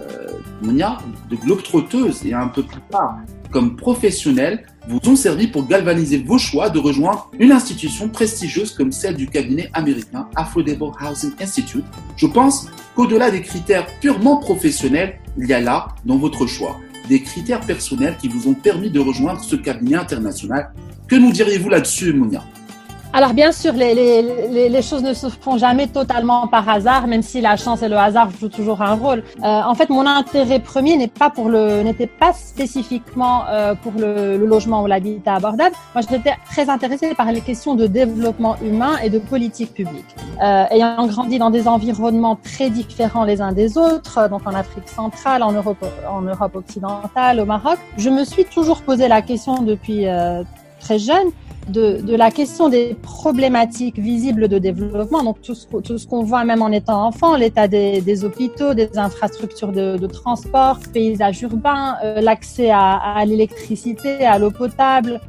Monia, 0.62 1.00
de 1.30 1.36
globe-trotteuse 1.36 2.26
et 2.26 2.34
un 2.34 2.48
peu 2.48 2.64
plus 2.64 2.82
tard 2.90 3.18
comme 3.52 3.78
professionnelle, 3.78 4.66
vous 4.88 5.00
ont 5.06 5.16
servi 5.16 5.48
pour 5.48 5.68
galvaniser 5.68 6.20
vos 6.20 6.38
choix 6.38 6.70
de 6.70 6.80
rejoindre 6.80 7.30
une 7.40 7.52
institution 7.52 8.10
prestigieuse 8.10 8.72
comme 8.72 8.92
celle 8.92 9.16
du 9.16 9.28
cabinet 9.28 9.70
américain 9.74 10.28
Affordable 10.36 10.92
Housing 11.02 11.32
Institute. 11.40 11.86
Je 12.18 12.28
pense 12.28 12.68
qu'au-delà 12.96 13.32
des 13.32 13.42
critères 13.42 13.88
purement 14.00 14.38
professionnels, 14.38 15.20
il 15.38 15.48
y 15.48 15.54
a 15.54 15.60
là, 15.60 15.90
dans 16.06 16.18
votre 16.18 16.46
choix, 16.46 16.78
des 17.10 17.22
critères 17.22 17.62
personnels 17.62 18.16
qui 18.22 18.28
vous 18.28 18.48
ont 18.48 18.54
permis 18.54 18.90
de 18.90 19.00
rejoindre 19.00 19.44
ce 19.44 19.56
cabinet 19.56 19.96
international. 19.96 20.74
Que 21.08 21.16
nous 21.16 21.32
diriez-vous 21.32 21.70
là-dessus, 21.70 22.14
Monia? 22.14 22.44
Alors 23.16 23.34
bien 23.34 23.54
sûr, 23.54 23.72
les, 23.72 23.96
les, 23.96 24.68
les, 24.68 24.82
choses 24.82 25.02
ne 25.02 25.14
se 25.14 25.30
font 25.30 25.58
jamais 25.58 25.88
totalement 25.88 26.48
par 26.48 26.68
hasard, 26.68 27.08
même 27.08 27.22
si 27.22 27.40
la 27.40 27.56
chance 27.56 27.82
et 27.82 27.88
le 27.88 27.96
hasard 27.96 28.30
jouent 28.38 28.50
toujours 28.50 28.82
un 28.82 28.96
rôle. 28.96 29.24
Euh, 29.42 29.42
en 29.46 29.74
fait, 29.74 29.90
mon 29.90 30.06
intérêt 30.06 30.60
premier 30.60 30.98
n'est 30.98 31.08
pas 31.08 31.30
pour 31.30 31.48
le, 31.48 31.82
n'était 31.82 32.08
pas 32.08 32.34
spécifiquement 32.34 33.46
euh, 33.48 33.74
pour 33.74 33.94
le, 33.94 34.36
le, 34.38 34.46
logement 34.46 34.84
ou 34.84 34.88
l'habitat 34.88 35.36
abordable. 35.36 35.74
Moi, 35.94 36.04
j'étais 36.10 36.34
très 36.46 36.70
intéressée 36.70 37.16
par 37.16 37.32
les 37.32 37.40
questions 37.40 37.76
de 37.76 37.88
développement 37.88 38.58
humain 38.62 38.98
et 39.02 39.10
de 39.10 39.20
politique 39.20 39.74
publique. 39.74 40.14
Euh, 40.44 40.66
ayant 40.72 41.08
grandi 41.08 41.40
dans 41.40 41.52
des 41.52 41.70
environnements 41.70 42.36
très 42.36 42.70
différents 42.70 43.24
les 43.24 43.40
uns 43.40 43.54
des 43.54 43.78
autres, 43.78 44.28
donc 44.28 44.42
en 44.46 44.54
Afrique 44.54 44.90
centrale, 44.90 45.42
en 45.42 45.54
Europe, 45.54 45.86
en 46.10 46.22
Europe 46.22 46.58
occidentale, 46.58 47.40
au 47.40 47.46
Maroc, 47.46 47.80
je 47.98 48.10
me 48.10 48.26
suis 48.26 48.44
toujours 48.44 48.82
posé 48.82 49.08
la 49.08 49.22
question 49.22 49.62
depuis 49.62 50.06
euh, 50.06 50.44
très 50.82 51.00
jeune 51.00 51.30
de, 51.68 52.02
de, 52.02 52.16
la 52.16 52.32
question 52.32 52.70
des 52.70 52.96
problématiques 53.02 53.98
visibles 53.98 54.48
de 54.48 54.58
développement, 54.58 55.24
donc 55.24 55.42
tout 55.42 55.56
ce, 55.56 55.66
tout 55.68 55.98
ce 55.98 56.08
qu'on 56.08 56.24
voit 56.24 56.44
même 56.44 56.62
en 56.62 56.72
étant 56.72 57.06
enfant, 57.06 57.36
l'état 57.36 57.68
des, 57.68 58.02
des, 58.02 58.24
hôpitaux, 58.24 58.74
des 58.74 58.98
infrastructures 58.98 59.72
de, 59.72 59.98
de 59.98 60.08
transport, 60.08 60.80
paysage 60.94 61.42
urbain, 61.42 61.98
euh, 62.04 62.22
l'accès 62.22 62.70
à, 62.70 62.96
à 62.96 63.26
l'électricité, 63.26 64.26
à 64.26 64.38
l'eau 64.38 64.52
potable, 64.52 65.20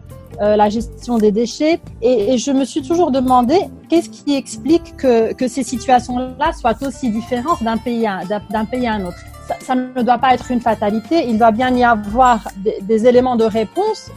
euh, 0.43 0.57
la 0.57 0.69
gestion 0.69 1.17
des 1.17 1.33
déchets. 1.33 1.81
Et, 2.03 2.35
et, 2.35 2.39
je 2.39 2.51
me 2.51 2.65
suis 2.65 2.83
toujours 2.83 3.11
demandé 3.11 3.57
qu'est-ce 3.89 4.11
qui 4.11 4.35
explique 4.37 4.97
que, 4.97 5.33
que 5.33 5.49
ces 5.49 5.63
situations-là 5.63 6.53
soient 6.53 6.77
aussi 6.87 7.11
différentes 7.11 7.63
d'un 7.63 7.79
pays 7.79 8.07
d'un 8.51 8.65
pays 8.67 8.87
à 8.87 8.95
un 8.95 9.07
autre? 9.07 9.17
Ça, 9.61 9.75
ne 9.75 10.03
doit 10.03 10.19
pas 10.19 10.35
être 10.35 10.51
une 10.51 10.61
fatalité. 10.61 11.27
Il 11.29 11.39
doit 11.39 11.51
bien 11.51 11.75
y 11.75 11.85
avoir 11.85 12.49
des, 12.57 13.07
éléments 13.07 13.37
de 13.37 13.45
réponse 13.45 14.11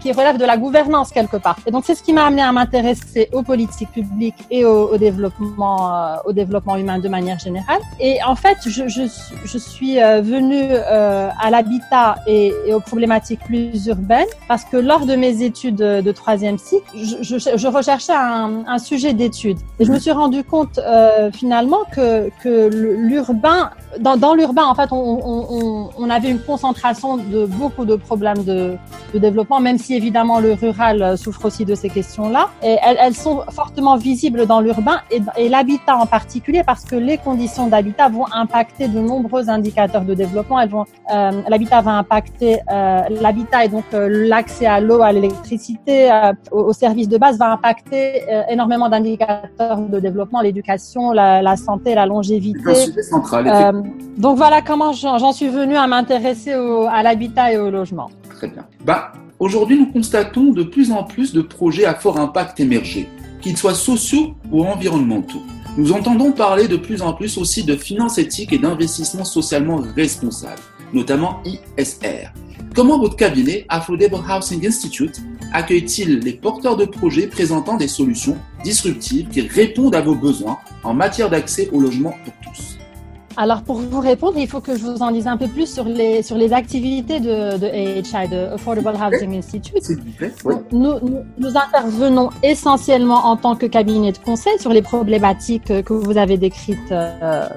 qui, 0.00 0.12
relèvent 0.12 0.38
de 0.38 0.44
la 0.44 0.56
gouvernance 0.56 1.10
quelque 1.10 1.36
part. 1.36 1.56
Et 1.66 1.70
donc 1.70 1.84
c'est 1.86 1.94
ce 1.94 2.02
qui 2.02 2.12
m'a 2.12 2.24
amené 2.24 2.42
à 2.42 2.52
m'intéresser 2.52 3.28
aux 3.32 3.42
politiques 3.42 3.90
publiques 3.92 4.44
et 4.50 4.64
au, 4.64 4.96
développement, 4.96 5.94
euh, 5.94 6.16
au 6.24 6.32
développement 6.32 6.76
humain 6.76 6.98
de 6.98 7.08
manière 7.08 7.38
générale. 7.38 7.80
Et 8.00 8.18
en 8.24 8.34
fait, 8.36 8.58
je, 8.66 9.58
suis 9.58 10.02
euh, 10.02 10.20
venue 10.20 10.68
euh, 10.70 11.28
à 11.40 11.50
l'habitat 11.50 12.16
et, 12.26 12.52
aux 12.72 12.80
problématiques 12.80 13.40
plus 13.40 13.86
urbaines 13.86 14.26
parce 14.48 14.64
que 14.64 14.76
lors 14.76 15.06
de 15.06 15.14
mes 15.14 15.42
études 15.42 15.76
de 15.76 16.12
troisième 16.12 16.58
cycle, 16.58 16.84
je, 16.94 17.68
recherchais 17.68 18.14
un, 18.14 18.78
sujet 18.78 19.12
d'étude 19.12 19.58
et 19.78 19.84
je 19.84 19.92
me 19.92 19.98
suis 19.98 20.10
rendu 20.10 20.42
compte 20.44 20.80
finalement 21.32 21.82
que 21.92 22.30
l'urbain 22.68 23.70
dans, 24.00 24.16
dans 24.16 24.34
l'urbain, 24.34 24.64
en 24.64 24.74
fait, 24.74 24.88
on, 24.92 25.20
on, 25.24 25.90
on, 25.96 26.10
avait 26.10 26.30
une 26.30 26.40
concentration 26.40 27.16
de 27.16 27.46
beaucoup 27.46 27.84
de 27.84 27.96
problèmes 27.96 28.44
de, 28.44 28.76
de, 29.12 29.18
développement, 29.18 29.60
même 29.60 29.78
si 29.78 29.94
évidemment 29.94 30.40
le 30.40 30.52
rural 30.52 31.16
souffre 31.16 31.46
aussi 31.46 31.64
de 31.64 31.74
ces 31.74 31.88
questions-là. 31.88 32.50
Et 32.62 32.76
elles, 32.82 32.96
elles 33.00 33.14
sont 33.14 33.42
fortement 33.50 33.96
visibles 33.96 34.46
dans 34.46 34.60
l'urbain 34.60 35.00
et, 35.10 35.20
et 35.36 35.48
l'habitat 35.48 35.96
en 35.96 36.06
particulier, 36.06 36.62
parce 36.64 36.84
que 36.84 36.96
les 36.96 37.18
conditions 37.18 37.68
d'habitat 37.68 38.08
vont 38.08 38.26
impacter 38.32 38.88
de 38.88 39.00
nombreux 39.00 39.48
indicateurs 39.48 40.04
de 40.04 40.14
développement. 40.14 40.60
Elles 40.60 40.68
vont, 40.70 40.84
euh, 41.14 41.30
l'habitat 41.48 41.80
va 41.80 41.92
impacter 41.92 42.60
euh, 42.70 43.00
l'habitat 43.10 43.64
et 43.64 43.68
donc 43.68 43.84
euh, 43.92 44.08
l'accès 44.28 44.66
à 44.66 44.80
l'eau, 44.80 45.02
à 45.02 45.12
l'électricité, 45.12 46.10
euh, 46.10 46.32
aux, 46.50 46.72
services 46.72 47.08
de 47.08 47.18
base 47.18 47.38
va 47.38 47.52
impacter 47.52 48.22
euh, 48.30 48.42
énormément 48.48 48.88
d'indicateurs 48.88 49.78
de 49.78 50.00
développement, 50.00 50.40
l'éducation, 50.40 51.12
la, 51.12 51.42
la, 51.42 51.56
santé, 51.56 51.94
la 51.94 52.06
longévité. 52.06 52.60
C'est 52.64 52.70
un 52.70 52.86
sujet 52.86 53.02
central. 53.02 53.83
Donc 54.16 54.36
voilà 54.36 54.62
comment 54.62 54.92
j'en 54.92 55.32
suis 55.32 55.48
venu 55.48 55.76
à 55.76 55.86
m'intéresser 55.86 56.52
à 56.52 57.02
l'habitat 57.02 57.52
et 57.52 57.58
au 57.58 57.70
logement. 57.70 58.10
Très 58.30 58.48
bien. 58.48 58.64
Bah, 58.84 59.12
Aujourd'hui, 59.40 59.78
nous 59.78 59.90
constatons 59.90 60.52
de 60.52 60.62
plus 60.62 60.92
en 60.92 61.02
plus 61.02 61.32
de 61.32 61.42
projets 61.42 61.84
à 61.84 61.94
fort 61.94 62.20
impact 62.20 62.60
émerger, 62.60 63.08
qu'ils 63.40 63.56
soient 63.56 63.74
sociaux 63.74 64.34
ou 64.52 64.64
environnementaux. 64.64 65.42
Nous 65.76 65.92
entendons 65.92 66.30
parler 66.30 66.68
de 66.68 66.76
plus 66.76 67.02
en 67.02 67.12
plus 67.12 67.36
aussi 67.36 67.64
de 67.64 67.74
finances 67.74 68.16
éthiques 68.16 68.52
et 68.52 68.58
d'investissements 68.58 69.24
socialement 69.24 69.82
responsables, 69.96 70.62
notamment 70.92 71.42
ISR. 71.44 72.28
Comment 72.76 72.98
votre 72.98 73.16
cabinet, 73.16 73.66
Affordable 73.68 74.14
Housing 74.14 74.64
Institute, 74.66 75.20
accueille-t-il 75.52 76.20
les 76.20 76.32
porteurs 76.32 76.76
de 76.76 76.84
projets 76.84 77.26
présentant 77.26 77.76
des 77.76 77.88
solutions 77.88 78.38
disruptives 78.62 79.28
qui 79.28 79.40
répondent 79.40 79.96
à 79.96 80.00
vos 80.00 80.14
besoins 80.14 80.58
en 80.84 80.94
matière 80.94 81.28
d'accès 81.28 81.68
au 81.72 81.80
logement 81.80 82.14
pour 82.24 82.34
tous? 82.44 82.78
Alors 83.36 83.62
pour 83.62 83.76
vous 83.76 84.00
répondre, 84.00 84.38
il 84.38 84.48
faut 84.48 84.60
que 84.60 84.76
je 84.76 84.82
vous 84.82 85.02
en 85.02 85.10
dise 85.10 85.26
un 85.26 85.36
peu 85.36 85.48
plus 85.48 85.72
sur 85.72 85.84
les 85.84 86.22
sur 86.22 86.36
les 86.36 86.52
activités 86.52 87.20
de, 87.20 87.58
de 87.58 87.66
AHI, 87.66 88.28
de 88.28 88.54
Affordable 88.54 88.96
Housing 88.96 89.38
Institute. 89.38 89.82
Oui. 90.44 90.54
Nous, 90.72 90.94
nous, 91.00 91.18
nous, 91.38 91.56
intervenons 91.56 92.30
essentiellement 92.42 93.26
en 93.26 93.36
tant 93.36 93.56
que 93.56 93.66
cabinet 93.66 94.12
de 94.12 94.18
conseil 94.18 94.58
sur 94.58 94.72
les 94.72 94.82
problématiques 94.82 95.82
que 95.82 95.92
vous 95.92 96.16
avez 96.16 96.36
décrites, 96.36 96.92
euh, 96.92 97.48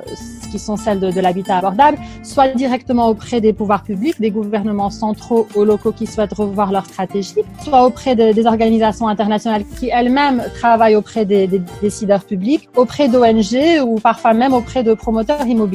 qui 0.52 0.60
sont 0.60 0.78
celles 0.78 1.00
de, 1.00 1.12
de 1.12 1.20
l'habitat 1.20 1.58
abordable, 1.58 1.98
soit 2.24 2.48
directement 2.50 3.10
auprès 3.10 3.42
des 3.42 3.54
pouvoirs 3.54 3.84
publics, 3.84 4.20
des 4.20 4.32
gouvernements 4.32 4.90
centraux 4.90 5.48
ou 5.56 5.64
locaux 5.64 5.92
qui 5.92 6.08
souhaitent 6.08 6.34
revoir 6.34 6.72
leur 6.72 6.86
stratégie, 6.86 7.44
soit 7.64 7.86
auprès 7.86 8.16
de, 8.16 8.32
des 8.34 8.46
organisations 8.46 9.08
internationales 9.08 9.64
qui 9.80 9.90
elles-mêmes 9.90 10.44
travaillent 10.56 10.96
auprès 10.96 11.26
des, 11.26 11.48
des 11.48 11.62
décideurs 11.82 12.24
publics, 12.24 12.68
auprès 12.76 13.10
d'ONG 13.10 13.84
ou 13.86 14.00
parfois 14.00 14.34
même 14.34 14.54
auprès 14.54 14.84
de 14.84 14.94
promoteurs 14.94 15.46
immobiliers 15.46 15.67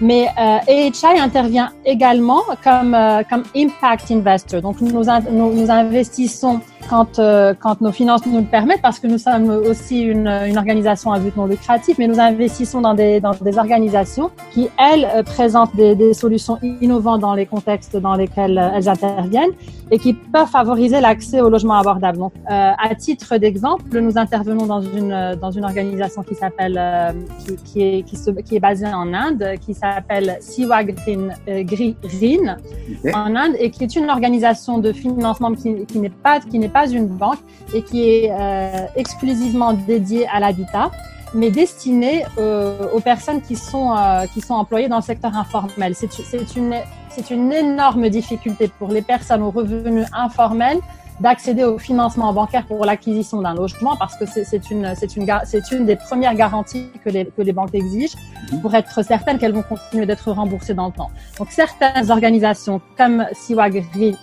mais 0.00 0.28
euh, 0.38 0.58
AHI 0.68 1.18
intervient 1.18 1.70
également 1.84 2.42
comme, 2.62 2.94
euh, 2.94 3.22
comme 3.28 3.44
impact 3.56 4.10
investor. 4.10 4.60
Donc 4.62 4.80
nous, 4.80 4.90
nous, 4.90 5.52
nous 5.54 5.70
investissons 5.70 6.60
quand, 6.88 7.18
euh, 7.18 7.54
quand 7.58 7.80
nos 7.80 7.92
finances 7.92 8.26
nous 8.26 8.38
le 8.38 8.44
permettent, 8.44 8.82
parce 8.82 8.98
que 8.98 9.06
nous 9.06 9.18
sommes 9.18 9.50
aussi 9.50 10.02
une, 10.02 10.28
une 10.28 10.58
organisation 10.58 11.12
à 11.12 11.18
but 11.18 11.36
non 11.36 11.46
lucratif, 11.46 11.98
mais 11.98 12.06
nous 12.06 12.20
investissons 12.20 12.80
dans 12.80 12.94
des, 12.94 13.20
dans 13.20 13.32
des 13.32 13.58
organisations 13.58 14.30
qui, 14.52 14.68
elles, 14.78 15.08
euh, 15.14 15.22
présentent 15.22 15.74
des, 15.76 15.94
des 15.94 16.14
solutions 16.14 16.58
innovantes 16.80 17.20
dans 17.20 17.34
les 17.34 17.46
contextes 17.46 17.96
dans 17.96 18.14
lesquels 18.14 18.58
euh, 18.58 18.70
elles 18.74 18.88
interviennent 18.88 19.52
et 19.90 19.98
qui 19.98 20.14
peuvent 20.14 20.48
favoriser 20.48 21.00
l'accès 21.00 21.40
au 21.40 21.50
logement 21.50 21.74
abordable. 21.74 22.18
Donc, 22.18 22.32
euh, 22.50 22.72
à 22.78 22.94
titre 22.94 23.36
d'exemple, 23.36 24.00
nous 24.00 24.16
intervenons 24.16 24.66
dans 24.66 24.80
une, 24.80 25.36
dans 25.40 25.50
une 25.50 25.64
organisation 25.64 26.22
qui 26.22 26.34
s'appelle, 26.34 26.76
euh, 26.78 27.12
qui, 27.44 27.56
qui, 27.56 27.82
est, 27.82 28.02
qui, 28.02 28.16
se, 28.16 28.30
qui 28.30 28.56
est 28.56 28.60
basée 28.60 28.86
en 28.86 29.12
Inde, 29.12 29.44
qui 29.60 29.74
s'appelle 29.74 30.38
Siwa 30.40 30.84
Green, 30.84 31.34
euh, 31.48 31.64
Green 31.64 31.94
okay. 32.04 33.14
en 33.14 33.34
Inde 33.34 33.54
et 33.58 33.70
qui 33.70 33.84
est 33.84 33.96
une 33.96 34.10
organisation 34.10 34.78
de 34.78 34.92
financement 34.92 35.52
qui, 35.54 35.84
qui 35.86 35.98
n'est 35.98 36.08
pas, 36.10 36.40
qui 36.40 36.58
n'est 36.58 36.68
pas 36.70 36.88
une 36.88 37.06
banque 37.06 37.38
et 37.74 37.82
qui 37.82 38.08
est 38.08 38.30
euh, 38.32 38.86
exclusivement 38.96 39.72
dédiée 39.72 40.26
à 40.28 40.40
l'habitat 40.40 40.90
mais 41.34 41.50
destinée 41.50 42.24
euh, 42.38 42.88
aux 42.92 43.00
personnes 43.00 43.40
qui 43.40 43.56
sont 43.56 43.94
euh, 43.96 44.26
qui 44.32 44.40
sont 44.40 44.54
employées 44.54 44.88
dans 44.88 44.96
le 44.96 45.02
secteur 45.02 45.36
informel. 45.36 45.94
C'est 45.94 46.56
une 46.56 46.74
c'est 47.08 47.30
une 47.30 47.52
énorme 47.52 48.08
difficulté 48.08 48.70
pour 48.78 48.88
les 48.88 49.02
personnes 49.02 49.42
aux 49.42 49.50
revenus 49.50 50.06
informels 50.12 50.80
d'accéder 51.20 51.64
au 51.64 51.78
financement 51.78 52.32
bancaire 52.32 52.66
pour 52.66 52.84
l'acquisition 52.84 53.42
d'un 53.42 53.54
logement 53.54 53.94
parce 53.96 54.16
que 54.16 54.24
c'est 54.26 54.70
une, 54.70 54.94
c'est 54.96 55.16
une, 55.16 55.30
c'est 55.44 55.70
une 55.70 55.84
des 55.84 55.96
premières 55.96 56.34
garanties 56.34 56.88
que 57.04 57.10
les, 57.10 57.26
que 57.26 57.42
les 57.42 57.52
banques 57.52 57.74
exigent 57.74 58.16
pour 58.62 58.74
être 58.74 59.04
certaines 59.04 59.38
qu'elles 59.38 59.52
vont 59.52 59.62
continuer 59.62 60.06
d'être 60.06 60.32
remboursées 60.32 60.72
dans 60.72 60.86
le 60.86 60.92
temps. 60.92 61.10
Donc 61.38 61.48
certaines 61.50 62.10
organisations 62.10 62.80
comme 62.96 63.26
Siwag 63.34 63.84
RIN 63.94 64.14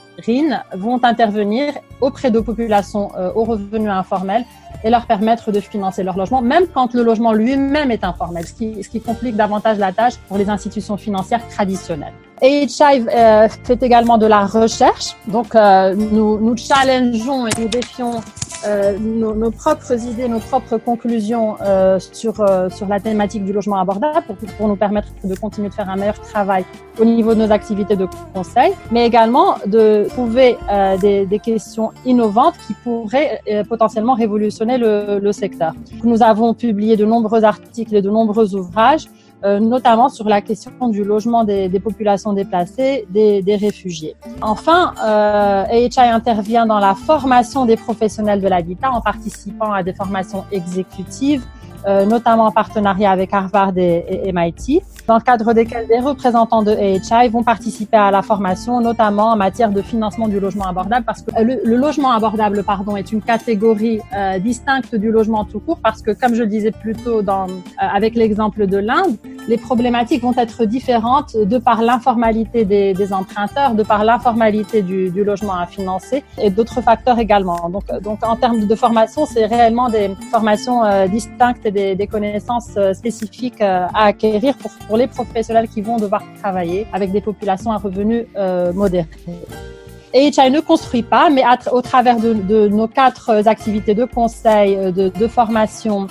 vont 0.75 1.03
intervenir 1.03 1.73
auprès 2.01 2.31
de 2.31 2.39
populations 2.39 3.11
euh, 3.17 3.31
aux 3.35 3.43
revenus 3.43 3.89
informels 3.89 4.45
et 4.83 4.89
leur 4.89 5.05
permettre 5.05 5.51
de 5.51 5.59
financer 5.59 6.03
leur 6.03 6.17
logement, 6.17 6.41
même 6.41 6.67
quand 6.73 6.93
le 6.93 7.03
logement 7.03 7.33
lui-même 7.33 7.91
est 7.91 8.03
informel, 8.03 8.45
ce 8.45 8.53
qui, 8.53 9.01
complique 9.01 9.35
davantage 9.35 9.77
la 9.77 9.91
tâche 9.91 10.15
pour 10.27 10.37
les 10.37 10.49
institutions 10.49 10.97
financières 10.97 11.47
traditionnelles. 11.47 12.13
AHI 12.41 13.05
euh, 13.15 13.47
fait 13.63 13.81
également 13.81 14.17
de 14.17 14.27
la 14.27 14.45
recherche, 14.45 15.15
donc 15.27 15.55
euh, 15.55 15.95
nous, 15.95 16.55
challengeons 16.57 17.47
et 17.47 17.51
nous 17.59 17.67
défions 17.67 18.21
euh, 18.65 18.97
nos, 18.99 19.51
propres 19.51 19.93
idées, 20.03 20.27
nos 20.27 20.39
propres 20.39 20.77
conclusions 20.77 21.57
sur, 22.11 22.43
la 22.43 22.99
thématique 22.99 23.43
du 23.43 23.53
logement 23.53 23.79
abordable 23.79 24.25
pour 24.57 24.67
nous 24.67 24.75
permettre 24.75 25.07
de 25.23 25.35
continuer 25.35 25.69
de 25.69 25.73
faire 25.73 25.89
un 25.89 25.95
meilleur 25.95 26.19
travail 26.21 26.65
au 26.99 27.05
niveau 27.05 27.33
de 27.33 27.45
nos 27.45 27.51
activités 27.51 27.95
de 27.95 28.07
conseil, 28.33 28.73
mais 28.91 29.05
également 29.05 29.55
de 29.65 30.06
trouver 30.07 30.57
euh, 30.69 30.97
des, 30.97 31.39
questions 31.39 31.91
innovantes 32.05 32.55
qui 32.65 32.73
pourraient 32.73 33.41
euh, 33.49 33.63
potentiellement 33.63 34.13
révolutionner 34.13 34.77
le, 34.77 35.31
secteur. 35.31 35.73
Nous 36.03 36.23
avons 36.23 36.53
publié 36.53 36.97
de 36.97 37.05
nombreux 37.05 37.43
articles 37.43 37.95
et 37.95 38.01
de 38.01 38.09
nombreux 38.09 38.55
ouvrages 38.55 39.05
euh, 39.43 39.59
notamment 39.59 40.09
sur 40.09 40.27
la 40.27 40.41
question 40.41 40.89
du 40.89 41.03
logement 41.03 41.43
des, 41.43 41.79
populations 41.79 42.33
déplacées, 42.33 43.05
des, 43.09 43.57
réfugiés. 43.59 44.15
Enfin, 44.41 44.93
AHI 44.97 46.09
intervient 46.19 46.65
dans 46.65 46.79
la 46.79 46.95
formation 46.95 47.65
des 47.65 47.77
professionnels 47.77 48.41
de 48.41 48.47
l'habitat 48.47 48.89
en 48.89 49.01
participant 49.01 49.71
à 49.71 49.83
des 49.83 49.93
formations 49.93 50.43
exécutives, 50.51 51.45
notamment 51.85 52.45
en 52.45 52.51
partenariat 52.51 53.11
avec 53.11 53.31
Harvard 53.31 53.77
et 53.77 54.31
MIT. 54.33 54.81
Dans 55.07 55.15
le 55.15 55.21
cadre 55.21 55.53
desquels 55.53 55.87
des 55.87 55.99
représentants 55.99 56.61
de 56.61 56.71
AHI 56.71 57.29
vont 57.29 57.43
participer 57.43 57.97
à 57.97 58.11
la 58.11 58.21
formation, 58.21 58.81
notamment 58.81 59.31
en 59.31 59.37
matière 59.37 59.71
de 59.71 59.81
financement 59.81 60.27
du 60.27 60.39
logement 60.39 60.67
abordable, 60.67 61.05
parce 61.05 61.21
que 61.21 61.31
le, 61.41 61.75
logement 61.77 62.11
abordable, 62.11 62.63
pardon, 62.63 62.97
est 62.97 63.11
une 63.13 63.21
catégorie 63.21 64.01
euh, 64.15 64.37
distincte 64.39 64.95
du 64.95 65.09
logement 65.09 65.45
tout 65.45 65.59
court, 65.59 65.79
parce 65.81 66.01
que 66.01 66.11
comme 66.11 66.35
je 66.35 66.43
le 66.43 66.49
disais 66.49 66.71
plus 66.71 66.93
tôt 66.93 67.21
dans, 67.21 67.47
euh, 67.47 67.51
avec 67.77 68.15
l'exemple 68.15 68.67
de 68.67 68.77
l'Inde, 68.77 69.15
les 69.47 69.57
problématiques 69.57 70.21
vont 70.21 70.35
être 70.37 70.65
différentes 70.65 71.35
de 71.37 71.57
par 71.57 71.81
l'informalité 71.81 72.65
des, 72.65 73.13
emprunteurs, 73.13 73.73
de 73.75 73.83
par 73.83 74.03
l'informalité 74.03 74.81
du, 74.81 75.23
logement 75.23 75.55
à 75.55 75.65
financer 75.65 76.23
et 76.41 76.49
d'autres 76.49 76.81
facteurs 76.81 77.19
également. 77.19 77.69
Donc, 77.69 78.23
en 78.23 78.35
termes 78.35 78.65
de 78.65 78.75
formation, 78.75 79.25
c'est 79.25 79.45
réellement 79.45 79.89
des 79.89 80.11
formations 80.31 80.83
euh, 80.83 81.07
distinctes 81.07 81.65
et 81.65 81.95
des, 81.95 82.07
connaissances 82.07 82.71
euh, 82.77 82.93
spécifiques 82.93 83.61
euh, 83.61 83.85
à 83.93 84.05
acquérir 84.05 84.55
pour, 84.57 84.97
les 84.97 85.07
professionnels 85.07 85.67
qui 85.67 85.81
vont 85.81 85.97
devoir 85.97 86.23
travailler 86.41 86.87
avec 86.93 87.11
des 87.11 87.21
populations 87.21 87.71
à 87.71 87.77
revenus 87.77 88.25
modérés. 88.73 89.07
Et 90.13 90.29
HI 90.29 90.49
ne 90.49 90.59
construit 90.59 91.03
pas, 91.03 91.29
mais 91.29 91.43
au 91.71 91.81
travers 91.81 92.17
de, 92.17 92.67
nos 92.67 92.87
quatre 92.87 93.47
activités 93.47 93.93
de 93.93 94.05
conseil, 94.05 94.91
de, 94.91 95.27
formation, 95.27 96.07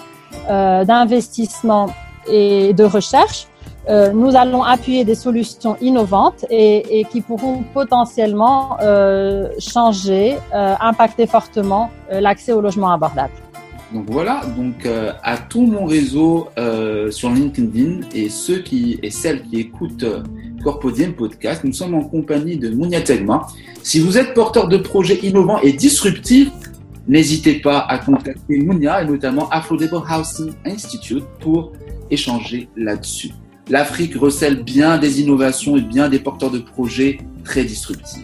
d'investissement 0.49 1.89
et 2.29 2.73
de 2.73 2.85
recherche, 2.85 3.49
euh, 3.89 4.11
nous 4.13 4.35
allons 4.35 4.65
appuyer 4.65 5.05
des 5.05 5.15
solutions 5.15 5.77
innovantes 5.81 6.45
et, 6.51 7.07
qui 7.11 7.21
pourront 7.21 7.63
potentiellement 7.73 8.79
euh, 8.83 9.49
changer, 9.61 10.37
euh, 10.55 10.75
impacter 10.81 11.27
fortement 11.27 11.91
l'accès 12.11 12.53
au 12.53 12.61
logement 12.61 12.91
abordable. 12.91 13.33
Donc 13.93 14.07
voilà, 14.09 14.41
donc 14.57 14.89
à 15.23 15.39
tout 15.39 15.65
mon 15.65 15.85
réseau 15.87 16.49
sur 17.11 17.31
LinkedIn 17.31 18.01
et 18.13 18.29
ceux 18.29 18.59
qui 18.59 18.99
et 19.01 19.11
celles 19.11 19.43
qui 19.43 19.61
écoutent 19.61 20.05
Corpodium 20.65 21.13
Podcast, 21.13 21.63
nous 21.63 21.73
sommes 21.73 21.95
en 21.95 22.03
compagnie 22.03 22.57
de 22.57 22.71
Mounia 22.71 23.01
Tegma. 23.01 23.47
Si 23.85 24.01
vous 24.01 24.19
êtes 24.19 24.35
porteur 24.35 24.67
de 24.67 24.79
projets 24.79 25.21
innovants 25.23 25.61
et 25.61 25.73
disruptifs, 25.73 26.51
n'hésitez 27.07 27.61
pas 27.61 27.79
à 27.79 27.99
contacter 27.99 28.59
Mounia 28.59 29.03
et 29.03 29.07
notamment 29.07 29.49
Affordable 29.51 30.03
Housing 30.11 30.53
Institute 30.65 31.25
pour 31.39 31.71
échanger 32.11 32.69
là-dessus. 32.77 33.33
L'Afrique 33.69 34.15
recèle 34.17 34.63
bien 34.63 34.99
des 34.99 35.21
innovations 35.21 35.77
et 35.77 35.81
bien 35.81 36.09
des 36.09 36.21
porteurs 36.21 36.51
de 36.51 36.59
projets 36.59 37.19
très 37.45 37.65
disruptifs. 37.65 38.23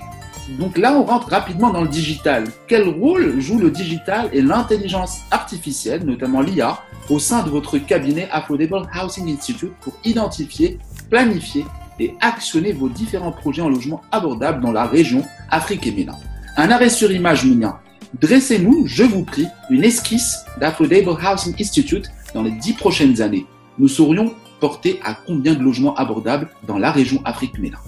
Donc 0.59 0.77
là, 0.77 0.95
on 0.95 1.05
rentre 1.05 1.29
rapidement 1.29 1.71
dans 1.71 1.83
le 1.83 1.89
digital. 1.89 2.45
Quel 2.69 2.89
rôle 2.89 3.41
joue 3.41 3.59
le 3.59 3.71
digital 3.71 4.29
et 4.33 4.43
l'intelligence 4.43 5.21
artificielle, 5.31 6.05
notamment 6.05 6.41
l'IA, 6.43 6.79
au 7.09 7.19
sein 7.19 7.43
de 7.43 7.51
votre 7.51 7.79
cabinet 7.79 8.29
Affordable 8.31 8.89
Housing 8.95 9.33
Institute 9.35 9.73
pour 9.81 9.95
identifier, 10.05 10.79
planifier 11.11 11.65
et 11.99 12.15
actionner 12.21 12.73
vos 12.73 12.89
différents 12.89 13.33
projets 13.33 13.63
en 13.63 13.69
logement 13.69 14.03
abordable 14.13 14.61
dans 14.61 14.73
la 14.73 14.85
région 14.85 15.25
Afrique 15.51 15.87
et 15.87 15.93
Ménin? 15.93 16.17
Un 16.57 16.71
arrêt 16.71 16.91
sur 16.91 17.11
image, 17.11 17.45
Mounia. 17.45 17.81
Dressez-nous, 18.21 18.87
je 18.87 19.05
vous 19.05 19.25
prie, 19.25 19.47
une 19.71 19.85
esquisse 19.85 20.45
d'Affordable 20.61 21.11
Housing 21.11 21.55
Institute 21.59 22.11
dans 22.35 22.43
les 22.43 22.51
dix 22.51 22.75
prochaines 22.75 23.23
années. 23.23 23.47
Nous 23.79 23.89
saurions 23.89 24.33
porter 24.61 25.01
à 25.05 25.15
combien 25.15 25.55
de 25.55 25.63
logements 25.63 25.95
abordables 25.95 26.49
dans 26.67 26.79
la 26.79 26.93
région 26.93 27.21
Afrique-Ménin 27.25 27.79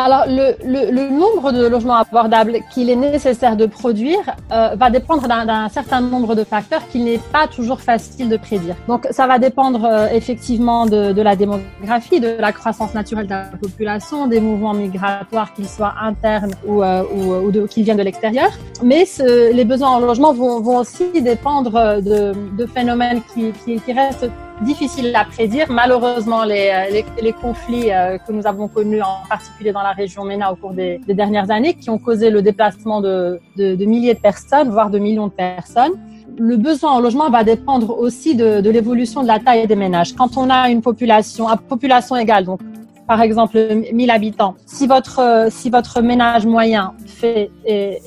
alors, 0.00 0.26
le, 0.28 1.10
nombre 1.10 1.50
de 1.50 1.66
logements 1.66 1.96
abordables 1.96 2.58
qu'il 2.72 2.88
est 2.88 2.94
nécessaire 2.94 3.56
de 3.56 3.66
produire 3.66 4.20
euh, 4.52 4.76
va 4.76 4.90
dépendre 4.90 5.26
d'un 5.26 5.68
certain 5.68 6.00
nombre 6.00 6.36
de 6.36 6.44
facteurs 6.44 6.86
qu'il 6.88 7.02
n'est 7.02 7.18
pas 7.18 7.48
toujours 7.48 7.80
facile 7.80 8.28
de 8.28 8.36
prédire. 8.36 8.76
Donc, 8.86 9.08
ça 9.10 9.26
va 9.26 9.40
dépendre 9.40 9.84
euh, 9.84 10.06
effectivement 10.12 10.86
de, 10.86 11.20
la 11.20 11.34
démographie, 11.34 12.20
de 12.20 12.36
la 12.38 12.52
croissance 12.52 12.94
naturelle 12.94 13.26
de 13.26 13.30
la 13.30 13.50
population, 13.60 14.28
des 14.28 14.40
mouvements 14.40 14.72
migratoires, 14.72 15.52
qu'ils 15.52 15.68
soient 15.68 15.94
internes 16.00 16.52
ou, 16.64 16.84
euh, 16.84 17.66
qu'ils 17.68 17.82
viennent 17.82 17.96
de 17.96 18.04
l'extérieur. 18.04 18.50
Mais 18.84 19.04
les 19.52 19.64
besoins 19.64 19.90
en 19.90 19.98
logement 19.98 20.32
vont, 20.32 20.78
aussi 20.78 21.10
dépendre 21.20 22.00
de, 22.00 22.66
phénomènes 22.72 23.20
qui 23.34 23.92
restent 23.92 24.30
difficile 24.62 25.14
à 25.14 25.24
prédire. 25.24 25.66
Malheureusement, 25.70 26.44
les, 26.44 26.70
euh, 26.72 26.90
les, 26.90 27.04
les, 27.22 27.32
conflits 27.32 27.92
euh, 27.92 28.18
que 28.18 28.32
nous 28.32 28.46
avons 28.46 28.68
connus, 28.68 29.02
en 29.02 29.26
particulier 29.28 29.72
dans 29.72 29.82
la 29.82 29.92
région 29.92 30.24
MENA 30.24 30.52
au 30.52 30.56
cours 30.56 30.72
des, 30.72 31.00
des 31.06 31.14
dernières 31.14 31.50
années, 31.50 31.74
qui 31.74 31.90
ont 31.90 31.98
causé 31.98 32.30
le 32.30 32.42
déplacement 32.42 33.00
de, 33.00 33.40
de, 33.56 33.74
de, 33.74 33.84
milliers 33.84 34.14
de 34.14 34.20
personnes, 34.20 34.70
voire 34.70 34.90
de 34.90 34.98
millions 34.98 35.28
de 35.28 35.32
personnes. 35.32 35.92
Le 36.38 36.56
besoin 36.56 36.92
en 36.92 37.00
logement 37.00 37.30
va 37.30 37.44
dépendre 37.44 37.98
aussi 37.98 38.34
de, 38.34 38.60
de 38.60 38.70
l'évolution 38.70 39.22
de 39.22 39.28
la 39.28 39.38
taille 39.38 39.66
des 39.66 39.76
ménages. 39.76 40.14
Quand 40.14 40.36
on 40.36 40.50
a 40.50 40.70
une 40.70 40.82
population 40.82 41.48
à 41.48 41.56
population 41.56 42.16
égale, 42.16 42.44
donc 42.44 42.60
par 43.06 43.22
exemple 43.22 43.58
1000 43.92 44.10
habitants, 44.10 44.54
si 44.66 44.86
votre 44.86 45.48
si 45.50 45.70
votre 45.70 46.02
ménage 46.02 46.46
moyen 46.46 46.92
fait 47.06 47.50
est, 47.64 48.02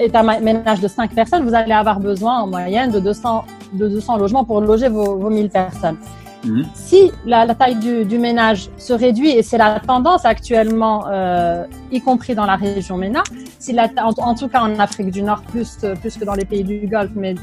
est 0.00 0.14
un 0.16 0.22
ménage 0.22 0.80
de 0.80 0.88
5 0.88 1.14
personnes, 1.14 1.44
vous 1.44 1.54
allez 1.54 1.72
avoir 1.72 2.00
besoin 2.00 2.40
en 2.40 2.46
moyenne 2.46 2.90
de 2.90 3.00
200 3.00 3.44
de 3.72 3.88
200 3.88 4.16
logements 4.16 4.44
pour 4.44 4.60
loger 4.60 4.88
vos, 4.88 5.16
vos 5.16 5.30
1000 5.30 5.48
personnes. 5.48 5.96
Mmh. 6.44 6.62
Si 6.74 7.12
la, 7.26 7.54
taille 7.54 7.76
du, 7.76 8.18
ménage 8.18 8.70
se 8.78 8.92
réduit, 8.92 9.30
et 9.30 9.42
c'est 9.42 9.58
la 9.58 9.80
tendance 9.80 10.24
actuellement, 10.24 11.04
euh, 11.08 11.64
y 11.92 12.00
compris 12.00 12.34
dans 12.34 12.46
la 12.46 12.56
région 12.56 12.96
MENA, 12.96 13.22
si 13.58 13.76
en, 13.98 14.34
tout 14.34 14.48
cas 14.48 14.62
en 14.62 14.78
Afrique 14.78 15.10
du 15.10 15.22
Nord, 15.22 15.42
plus, 15.42 15.78
plus 16.00 16.16
que 16.16 16.24
dans 16.24 16.34
les 16.34 16.46
pays 16.46 16.64
du 16.64 16.86
Golfe, 16.86 17.10
mais 17.14 17.34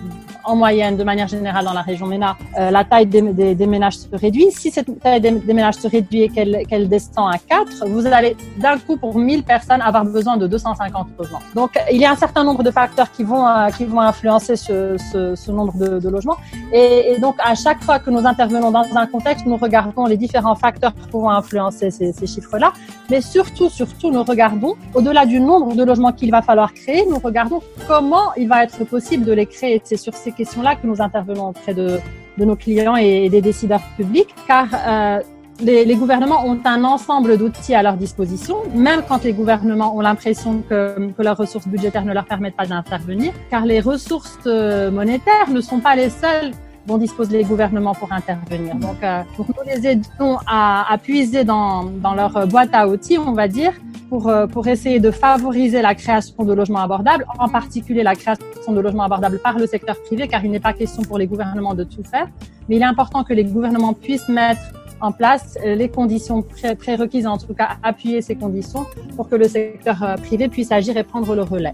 en 0.44 0.56
moyenne, 0.56 0.98
de 0.98 1.04
manière 1.04 1.28
générale 1.28 1.66
dans 1.66 1.74
la 1.74 1.82
région 1.82 2.08
MENA, 2.08 2.38
euh, 2.58 2.72
la 2.72 2.84
taille 2.84 3.06
des, 3.06 3.22
ménages 3.68 3.98
se 3.98 4.08
réduit. 4.16 4.52
Si 4.52 4.72
cette 4.72 5.00
taille 5.00 5.22
des, 5.22 5.32
ménages 5.32 5.76
se 5.76 5.88
réduit 5.88 6.24
et 6.24 6.30
qu'elle 6.30 6.66
qu 6.68 6.88
descend 6.88 7.32
à 7.32 7.38
4, 7.38 7.88
vous 7.88 8.08
allez 8.08 8.36
d'un 8.58 8.78
coup, 8.80 8.98
pour 8.98 9.18
1000 9.18 9.44
personnes, 9.44 9.82
avoir 9.82 10.06
besoin 10.06 10.38
de 10.38 10.48
250 10.48 11.08
logements. 11.20 11.40
Donc, 11.54 11.80
il 11.92 11.98
y 11.98 12.06
a 12.06 12.12
un 12.12 12.16
certain 12.16 12.44
nombre 12.44 12.64
de 12.64 12.72
facteurs 12.72 13.12
qui 13.12 13.24
vont, 13.24 13.48
euh, 13.48 13.70
qui 13.70 13.86
vont 13.86 14.02
influencer 14.02 14.56
ce, 14.56 15.52
nombre 15.52 15.78
de, 15.78 16.00
de 16.00 16.10
logements. 16.10 16.38
Et, 16.74 17.14
et 17.14 17.20
donc, 17.20 17.36
à 17.44 17.54
chaque 17.54 17.84
fois 17.84 18.00
que 18.00 18.10
nous 18.10 18.26
intervenons 18.26 18.72
dans 18.72 18.87
dans 18.90 18.98
un 18.98 19.08
contexte, 19.08 19.46
nous 19.46 19.58
regardons 19.58 20.06
les 20.06 20.18
différents 20.18 20.56
facteurs 20.56 20.94
pouvant 21.12 21.32
influencer 21.32 21.92
ces, 21.92 22.28
chiffres-là, 22.28 22.74
mais 23.10 23.22
surtout, 23.22 23.70
surtout, 23.70 24.12
nous 24.12 24.24
regardons, 24.24 24.76
au-delà 24.94 25.26
du 25.26 25.40
nombre 25.40 25.76
de 25.76 25.84
logements 25.84 26.12
qu'il 26.12 26.32
va 26.32 26.42
falloir 26.42 26.74
créer, 26.74 27.06
nous 27.10 27.20
regardons 27.20 27.62
comment 27.88 28.34
il 28.36 28.48
va 28.48 28.64
être 28.64 28.84
possible 28.86 29.26
de 29.26 29.34
les 29.34 29.46
créer. 29.46 29.82
C'est 29.84 29.98
sur 29.98 30.14
ces 30.14 30.32
questions-là 30.32 30.76
que 30.76 30.88
nous 30.88 31.02
intervenons 31.02 31.50
auprès 31.50 31.74
de, 31.74 32.00
nos 32.38 32.56
clients 32.56 32.96
et 32.96 33.30
des 33.30 33.42
décideurs 33.42 33.82
publics, 33.96 34.34
car 34.48 34.68
euh, 34.74 35.22
les, 35.60 35.96
gouvernements 35.96 36.46
ont 36.46 36.60
un 36.66 36.84
ensemble 36.84 37.38
d'outils 37.38 37.74
à 37.74 37.82
leur 37.82 37.98
disposition, 37.98 38.58
même 38.76 39.02
quand 39.08 39.24
les 39.24 39.34
gouvernements 39.34 39.96
ont 39.96 40.02
l'impression 40.02 40.62
que, 40.70 41.12
que, 41.12 41.24
leurs 41.24 41.38
ressources 41.38 41.68
budgétaires 41.68 42.06
ne 42.06 42.14
leur 42.14 42.26
permettent 42.26 42.56
pas 42.56 42.68
d'intervenir, 42.68 43.34
car 43.50 43.66
les 43.66 43.80
ressources 43.80 44.38
euh, 44.46 44.92
monétaires 44.92 45.50
ne 45.50 45.62
sont 45.62 45.80
pas 45.80 45.96
les 45.96 46.10
seules 46.10 46.52
dont 46.88 46.98
disposent 46.98 47.30
les 47.30 47.44
gouvernements 47.44 47.94
pour 47.94 48.12
intervenir. 48.14 48.76
Donc, 48.76 49.04
euh, 49.04 49.22
nous 49.38 49.46
les 49.66 49.86
aidons 49.86 50.38
à, 50.48 50.98
puiser 51.04 51.44
dans, 51.44 51.92
leur 52.16 52.48
boîte 52.48 52.70
à 52.74 52.88
outils, 52.88 53.18
on 53.18 53.34
va 53.34 53.48
dire, 53.48 53.74
pour, 54.10 54.30
euh, 54.30 54.48
pour 54.48 54.68
essayer 54.68 55.00
de 55.00 55.12
favoriser 55.12 55.82
la 55.82 55.96
création 55.96 56.44
de 56.44 56.54
logements 56.54 56.80
abordables, 56.80 57.26
en 57.40 57.50
particulier 57.50 58.04
la 58.04 58.16
création 58.16 58.72
de 58.72 58.80
logements 58.80 59.04
abordables 59.04 59.40
par 59.40 59.60
le 59.60 59.68
secteur 59.68 60.02
privé, 60.02 60.28
car 60.28 60.44
il 60.46 60.52
n'est 60.52 60.62
pas 60.62 60.74
question 60.74 61.02
pour 61.04 61.18
les 61.18 61.28
gouvernements 61.28 61.76
de 61.76 61.84
tout 61.84 62.04
faire. 62.04 62.28
Mais 62.70 62.78
il 62.78 62.82
est 62.82 62.86
important 62.86 63.24
que 63.24 63.34
les 63.34 63.44
gouvernements 63.44 63.94
puissent 63.94 64.30
mettre 64.30 64.62
en 65.02 65.12
place 65.12 65.58
euh, 65.64 65.76
les 65.76 65.90
conditions 65.90 66.42
pré 66.42 66.74
prérequises, 66.76 67.28
en 67.28 67.38
tout 67.38 67.54
cas 67.54 67.78
appuyer 67.84 68.22
ces 68.22 68.36
conditions 68.36 68.86
pour 69.16 69.28
que 69.30 69.36
le 69.36 69.48
secteur 69.48 70.16
privé 70.24 70.48
puisse 70.48 70.72
agir 70.72 70.96
et 70.96 71.04
prendre 71.04 71.36
le 71.36 71.44
relais. 71.44 71.74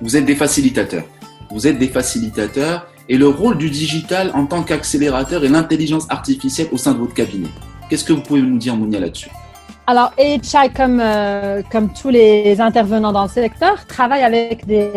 Vous 0.00 0.16
êtes 0.16 0.24
des 0.24 0.36
facilitateurs. 0.36 1.04
Vous 1.50 1.66
êtes 1.66 1.78
des 1.78 1.88
facilitateurs 1.88 2.86
et 3.08 3.16
le 3.16 3.28
rôle 3.28 3.58
du 3.58 3.70
digital 3.70 4.30
en 4.34 4.46
tant 4.46 4.62
qu'accélérateur 4.62 5.44
et 5.44 5.48
l'intelligence 5.48 6.06
artificielle 6.10 6.68
au 6.72 6.76
sein 6.76 6.92
de 6.92 6.98
votre 6.98 7.14
cabinet. 7.14 7.48
Qu'est-ce 7.88 8.04
que 8.04 8.12
vous 8.12 8.20
pouvez 8.22 8.42
nous 8.42 8.58
dire, 8.58 8.76
Mounia, 8.76 9.00
là-dessus? 9.00 9.30
Alors, 9.86 10.12
AHI, 10.18 10.70
comme, 10.76 11.00
euh, 11.00 11.62
comme 11.72 11.90
tous 11.90 12.10
les 12.10 12.60
intervenants 12.60 13.10
dans 13.10 13.22
le 13.22 13.30
secteur, 13.30 13.86
travaille 13.86 14.22
avec 14.22 14.66
des, 14.66 14.90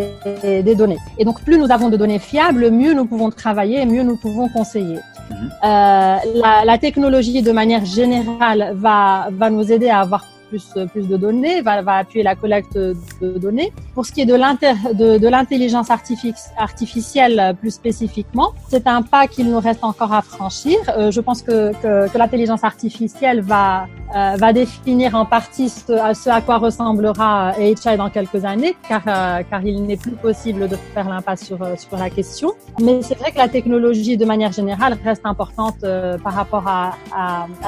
des, 0.43 0.75
données. 0.75 0.97
Et 1.17 1.23
donc, 1.23 1.41
plus 1.45 1.57
nous 1.57 1.71
avons 1.71 1.87
de 1.87 1.95
données 1.95 2.19
fiables, 2.19 2.69
mieux 2.71 2.93
nous 2.93 3.05
pouvons 3.05 3.29
travailler, 3.29 3.85
mieux 3.85 4.03
nous 4.03 4.17
pouvons 4.17 4.49
conseiller. 4.49 4.97
Mmh. 4.97 5.33
Euh, 5.33 6.17
la, 6.35 6.65
la, 6.65 6.77
technologie, 6.77 7.41
de 7.41 7.53
manière 7.53 7.85
générale, 7.85 8.73
va, 8.75 9.29
va 9.31 9.49
nous 9.49 9.71
aider 9.71 9.87
à 9.87 10.01
avoir 10.01 10.25
plus, 10.51 10.65
plus 10.91 11.07
de 11.07 11.17
données, 11.17 11.61
va, 11.61 11.81
appuyer 12.01 12.23
la 12.23 12.35
collecte 12.35 12.77
de 12.77 13.37
données. 13.45 13.71
Pour 13.95 14.05
ce 14.05 14.11
qui 14.11 14.21
est 14.21 14.25
de 14.25 15.27
l'intelligence 15.35 15.89
artificielle 16.69 17.55
plus 17.61 17.71
spécifiquement, 17.71 18.49
c'est 18.67 18.87
un 18.87 19.01
pas 19.01 19.27
qu'il 19.27 19.49
nous 19.49 19.59
reste 19.59 19.83
encore 19.83 20.13
à 20.13 20.21
franchir. 20.21 20.77
Euh, 20.89 21.11
je 21.11 21.21
pense 21.21 21.41
que, 21.41 21.71
l'intelligence 22.17 22.63
artificielle 22.63 23.41
va 23.41 23.87
euh, 24.15 24.51
définir 24.51 25.15
en 25.15 25.25
partie 25.25 25.69
ce, 25.69 25.93
ce, 26.21 26.29
à 26.29 26.41
quoi 26.41 26.57
ressemblera 26.57 27.53
HI 27.57 27.75
dans 27.97 28.09
quelques 28.09 28.43
années, 28.43 28.75
car, 28.87 29.01
euh, 29.07 29.41
il 29.63 29.83
n'est 29.83 29.97
plus 29.97 30.17
possible 30.27 30.67
de 30.67 30.75
faire 30.93 31.07
l'impasse 31.07 31.45
sur, 31.45 31.57
la 31.97 32.09
question. 32.09 32.51
Mais 32.81 33.01
c'est 33.01 33.17
vrai 33.17 33.31
que 33.31 33.37
la 33.37 33.47
technologie, 33.47 34.17
de 34.17 34.25
manière 34.25 34.51
générale, 34.51 34.97
reste 35.03 35.25
importante 35.25 35.77
euh, 35.83 36.17
par 36.17 36.33
rapport 36.33 36.67
à, 36.67 36.91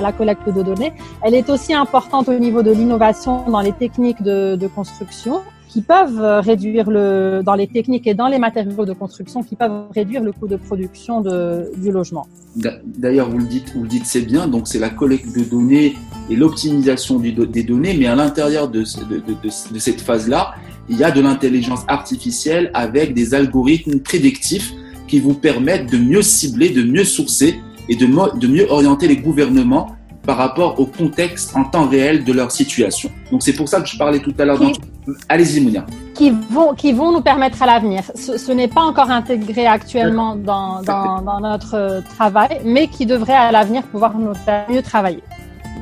la 0.02 0.12
collecte 0.12 0.50
de 0.50 0.62
données. 0.62 0.92
Elle 1.22 1.36
est 1.36 1.50
aussi 1.50 1.74
importante 1.74 2.28
au 2.28 2.38
niveau 2.38 2.62
de 2.62 2.73
l'innovation 2.74 3.50
dans 3.50 3.62
les 3.62 3.72
techniques 3.72 4.22
de, 4.22 4.68
construction 4.68 5.42
qui 5.70 5.82
peuvent 5.82 6.22
réduire 6.42 6.90
le, 6.90 7.42
dans 7.44 7.56
les 7.56 7.68
techniques 7.68 8.06
et 8.06 8.14
dans 8.14 8.28
les 8.28 8.38
matériaux 8.38 8.86
de 8.86 8.94
construction, 8.94 9.42
qui 9.42 9.56
peuvent 9.56 9.86
réduire 9.94 10.22
le 10.22 10.32
coût 10.32 10.48
de 10.48 10.56
production 10.56 11.22
du 11.22 11.92
logement. 11.92 12.28
D'ailleurs, 12.56 13.30
vous 13.30 13.40
le 13.40 13.46
dites, 13.46 13.74
vous 13.76 13.88
dites, 13.88 14.06
c'est 14.06 14.22
bien. 14.22 14.48
Donc, 14.48 14.68
c'est 14.68 14.78
la 14.78 14.92
collecte 14.92 15.36
de 15.36 15.44
données 15.44 15.96
et 16.30 16.36
l'optimisation 16.36 17.20
des 17.20 17.64
données, 17.64 17.96
mais 17.98 18.06
à 18.06 18.16
l'intérieur 18.16 18.70
de, 18.70 18.84
cette 18.84 20.02
phase-là, 20.02 20.54
il 20.90 20.98
y 20.98 21.04
a 21.04 21.10
de 21.10 21.22
l'intelligence 21.22 21.84
artificielle 21.88 22.70
avec 22.76 23.16
des 23.16 23.34
algorithmes 23.34 24.00
prédictifs 24.00 24.74
qui 25.08 25.20
vous 25.20 25.34
permettent 25.34 25.92
de 25.92 25.98
mieux 25.98 26.22
cibler, 26.22 26.70
de 26.70 26.84
mieux 26.84 27.04
sourcer 27.04 27.60
et 27.90 27.96
de 27.96 28.06
mieux 28.06 28.68
orienter 28.70 29.08
les 29.08 29.18
gouvernements 29.18 29.96
par 30.26 30.38
rapport 30.38 30.80
au 30.80 30.86
contexte 30.86 31.56
en 31.56 31.66
temps 31.66 31.88
réel 31.88 32.24
de 32.24 32.34
leur 32.34 32.52
situation. 32.52 33.10
Donc 33.32 33.44
c'est 33.44 33.54
pour 33.54 33.68
ça 33.68 33.82
que 33.82 33.88
je 33.88 33.98
parlais 33.98 34.20
tout 34.20 34.34
à 34.40 34.46
l'heure. 34.46 34.60
Qui... 34.60 34.80
Allez-y, 35.28 35.60
Mounia. 35.60 35.86
Qui 36.16 36.32
vont, 36.50 36.74
qui 36.74 36.94
vont 36.94 37.12
nous 37.12 37.22
permettre 37.22 37.62
à 37.62 37.66
l'avenir. 37.66 38.04
Ce, 38.16 38.38
ce 38.38 38.52
n'est 38.52 38.70
pas 38.70 38.82
encore 38.82 39.12
intégré 39.12 39.66
actuellement 39.66 40.36
dans, 40.36 40.82
dans, 40.82 41.22
dans, 41.22 41.40
notre 41.42 42.02
travail, 42.16 42.62
mais 42.64 42.88
qui 42.88 43.06
devrait 43.06 43.34
à 43.34 43.52
l'avenir 43.52 43.84
pouvoir 43.84 44.18
nous 44.18 44.34
faire 44.34 44.66
mieux 44.70 44.82
travailler. 44.82 45.24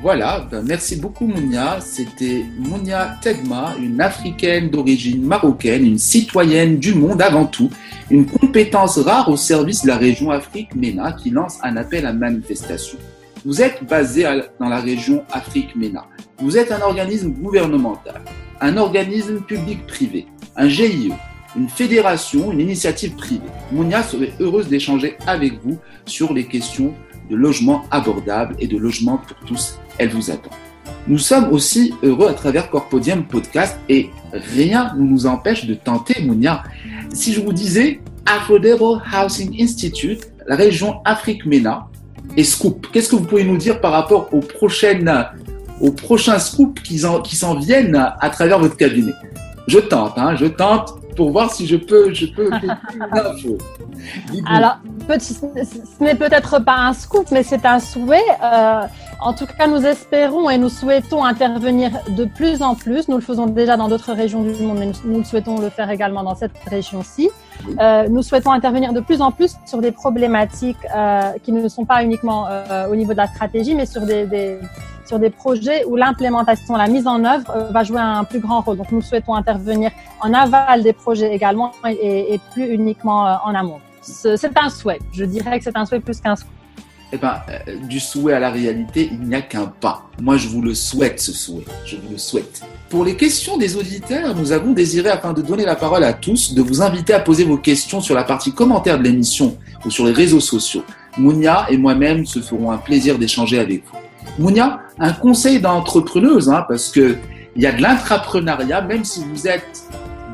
Voilà, 0.02 0.48
ben 0.50 0.64
merci 0.66 0.96
beaucoup 0.96 1.28
Mounia. 1.28 1.78
C'était 1.80 2.44
Mounia 2.58 3.18
Tegma, 3.22 3.76
une 3.80 4.02
africaine 4.02 4.72
d'origine 4.72 5.22
marocaine, 5.22 5.86
une 5.86 6.00
citoyenne 6.00 6.80
du 6.80 6.96
monde 6.96 7.22
avant 7.22 7.46
tout, 7.46 7.70
une 8.10 8.26
compétence 8.26 8.98
rare 8.98 9.30
au 9.30 9.38
service 9.38 9.84
de 9.84 9.90
la 9.90 9.98
région 9.98 10.32
Afrique-MENA 10.32 11.12
qui 11.12 11.30
lance 11.30 11.60
un 11.62 11.78
appel 11.78 12.08
à 12.08 12.14
manifestation. 12.14 12.98
Vous 13.44 13.64
êtes 13.64 13.84
basé 13.84 14.24
dans 14.60 14.70
la 14.70 14.80
région 14.80 15.24
Afrique-MENA. 15.32 16.06
Vous 16.38 16.60
êtes 16.60 16.72
un 16.72 16.82
organisme 16.82 17.32
gouvernemental, 17.32 18.22
un 18.60 18.78
organisme 18.78 19.42
public-privé, 19.42 20.28
un 20.56 20.68
GIE, 20.68 21.12
une 21.56 21.68
fédération, 21.68 22.52
une 22.52 22.60
initiative 22.60 23.16
privée. 23.16 23.42
Mounia 23.72 24.04
serait 24.04 24.32
heureuse 24.40 24.68
d'échanger 24.68 25.18
avec 25.26 25.54
vous 25.64 25.80
sur 26.06 26.34
les 26.34 26.46
questions 26.46 26.94
de 27.32 27.36
logement 27.36 27.84
abordable 27.90 28.56
et 28.60 28.68
de 28.68 28.78
logement 28.78 29.18
pour 29.18 29.38
tous. 29.48 29.80
Elle 29.98 30.10
vous 30.10 30.30
attend. 30.30 30.52
Nous 31.08 31.18
sommes 31.18 31.52
aussi 31.52 31.96
heureux 32.04 32.28
à 32.28 32.34
travers 32.34 32.70
Corpodium 32.70 33.26
Podcast 33.26 33.80
et 33.90 34.12
rien 34.32 34.94
ne 34.96 35.02
nous 35.02 35.26
empêche 35.26 35.66
de 35.66 35.74
tenter, 35.74 36.22
Mounia. 36.22 36.62
Si 37.12 37.34
je 37.34 37.42
vous 37.42 37.54
disais 37.54 38.02
Affordable 38.28 39.02
Housing 39.12 39.60
Institute, 39.60 40.32
la 40.46 40.56
région 40.56 41.02
Afrique-MENA, 41.06 41.88
et 42.38 42.44
Scoop. 42.44 42.88
Qu'est-ce 42.92 43.10
que 43.10 43.16
vous 43.16 43.26
pouvez 43.26 43.44
nous 43.44 43.58
dire 43.58 43.82
par 43.82 43.92
rapport 43.92 44.30
aux 44.34 44.40
prochaines, 44.40 45.26
aux 45.80 45.92
prochains 45.92 46.40
scoops 46.40 46.82
qui 46.82 47.00
s'en, 47.00 47.22
qui 47.22 47.36
s'en 47.36 47.56
viennent 47.56 48.14
à 48.20 48.30
travers 48.30 48.60
votre 48.60 48.78
cabinet? 48.78 49.14
Je 49.68 49.80
tente, 49.80 50.18
hein, 50.18 50.36
je 50.36 50.46
tente 50.46 50.96
pour 51.16 51.32
voir 51.32 51.52
si 51.52 51.68
je 51.68 51.76
peux, 51.76 52.14
je 52.14 52.26
peux. 52.28 52.50
Alors, 54.46 54.78
ce 55.20 56.04
n'est 56.04 56.16
peut-être 56.16 56.60
pas 56.60 56.78
un 56.78 56.94
scoop, 56.94 57.28
mais 57.32 57.44
c'est 57.44 57.66
un 57.66 57.80
souhait. 57.80 58.20
Euh, 58.44 58.82
en 59.20 59.34
tout 59.34 59.46
cas, 59.46 59.68
nous 59.68 59.86
espérons 59.86 60.50
et 60.50 60.58
nous 60.58 60.70
souhaitons 60.70 61.24
intervenir 61.24 61.92
de 62.10 62.26
plus 62.26 62.62
en 62.62 62.76
plus. 62.76 63.08
Nous 63.08 63.18
le 63.18 63.22
faisons 63.22 63.46
déjà 63.46 63.78
dans 63.78 63.88
d'autres 63.88 64.14
régions 64.14 64.42
du 64.42 64.52
monde, 64.64 64.80
mais 64.80 64.88
nous, 64.88 65.18
nous 65.18 65.24
souhaitons 65.24 65.60
le 65.60 65.70
faire 65.70 65.90
également 65.90 66.24
dans 66.24 66.36
cette 66.36 66.58
région-ci. 66.68 67.30
Euh, 67.80 68.08
nous 68.10 68.22
souhaitons 68.22 68.52
intervenir 68.52 68.94
de 68.94 69.00
plus 69.00 69.22
en 69.22 69.32
plus 69.32 69.56
sur 69.66 69.80
des 69.80 69.92
problématiques 69.92 70.78
euh, 70.96 71.32
qui 71.44 71.52
ne 71.52 71.68
sont 71.68 71.86
pas 71.86 72.04
uniquement 72.04 72.48
euh, 72.50 72.88
au 72.88 72.96
niveau 72.96 73.14
de 73.14 73.18
la 73.18 73.28
stratégie, 73.28 73.76
mais 73.76 73.86
sur 73.86 74.02
des, 74.02 74.60
sur 75.06 75.20
des 75.20 75.30
projets 75.30 75.86
où 75.86 75.96
l'implémentation, 75.96 76.76
la 76.76 76.88
mise 76.88 77.08
en 77.08 77.24
œuvre 77.24 77.70
va 77.72 77.84
jouer 77.84 78.00
un 78.00 78.24
plus 78.24 78.40
grand 78.40 78.62
rôle. 78.62 78.78
Donc, 78.78 78.92
nous 78.92 79.02
souhaitons 79.02 79.36
intervenir 79.36 79.92
en 80.22 80.34
aval 80.34 80.84
des 80.84 80.94
projets 80.94 81.34
également 81.34 81.72
et, 81.88 82.40
plus 82.54 82.66
uniquement 82.66 83.38
en 83.44 83.56
amont. 83.56 83.80
C'est 84.02 84.58
un 84.58 84.70
souhait. 84.70 85.00
Je 85.14 85.26
dirais 85.26 85.60
que 85.60 85.64
c'est 85.64 85.78
un 85.78 85.86
souhait 85.86 86.00
plus 86.00 86.20
qu'un 86.20 86.36
souhait 86.36 86.50
eh 87.14 87.18
ben, 87.18 87.42
du 87.90 88.00
souhait 88.00 88.36
à 88.36 88.40
la 88.40 88.50
réalité, 88.50 89.10
il 89.12 89.20
n'y 89.28 89.36
a 89.36 89.42
qu'un 89.42 89.66
pas. 89.66 90.04
Moi, 90.22 90.38
je 90.38 90.48
vous 90.48 90.62
le 90.62 90.74
souhaite, 90.74 91.20
ce 91.20 91.34
souhait. 91.34 91.66
Je 91.86 91.98
vous 91.98 92.10
le 92.12 92.18
souhaite. 92.18 92.64
Pour 92.92 93.06
les 93.06 93.16
questions 93.16 93.58
des 93.58 93.78
auditeurs, 93.78 94.36
nous 94.36 94.52
avons 94.52 94.74
désiré, 94.74 95.08
afin 95.08 95.32
de 95.32 95.42
donner 95.42 95.64
la 95.64 95.78
parole 95.78 96.04
à 96.04 96.12
tous, 96.12 96.54
de 96.54 96.62
vous 96.62 96.82
inviter 96.82 97.14
à 97.14 97.22
poser 97.22 97.46
vos 97.46 97.56
questions 97.56 98.02
sur 98.02 98.14
la 98.14 98.26
partie 98.26 98.52
commentaire 98.52 98.98
de 99.00 99.04
l'émission 99.04 99.58
ou 99.86 99.90
sur 99.90 100.06
les 100.06 100.12
réseaux 100.12 100.42
sociaux. 100.42 100.84
Mounia 101.18 101.68
et 101.70 101.78
moi-même 101.78 102.26
se 102.26 102.42
ferons 102.42 102.70
un 102.70 102.78
plaisir 102.78 103.18
d'échanger 103.18 103.60
avec 103.60 103.86
vous. 103.86 104.44
Mounia, 104.44 104.82
un 105.00 105.14
conseil 105.14 105.62
d'entrepreneuse, 105.62 106.50
hein, 106.50 106.66
parce 106.68 106.90
que 106.90 107.16
il 107.56 107.62
y 107.62 107.66
a 107.66 107.72
de 107.72 107.82
l'intrapreneuriat, 107.82 108.82
même 108.82 109.06
si 109.06 109.24
vous 109.24 109.48
êtes 109.48 109.84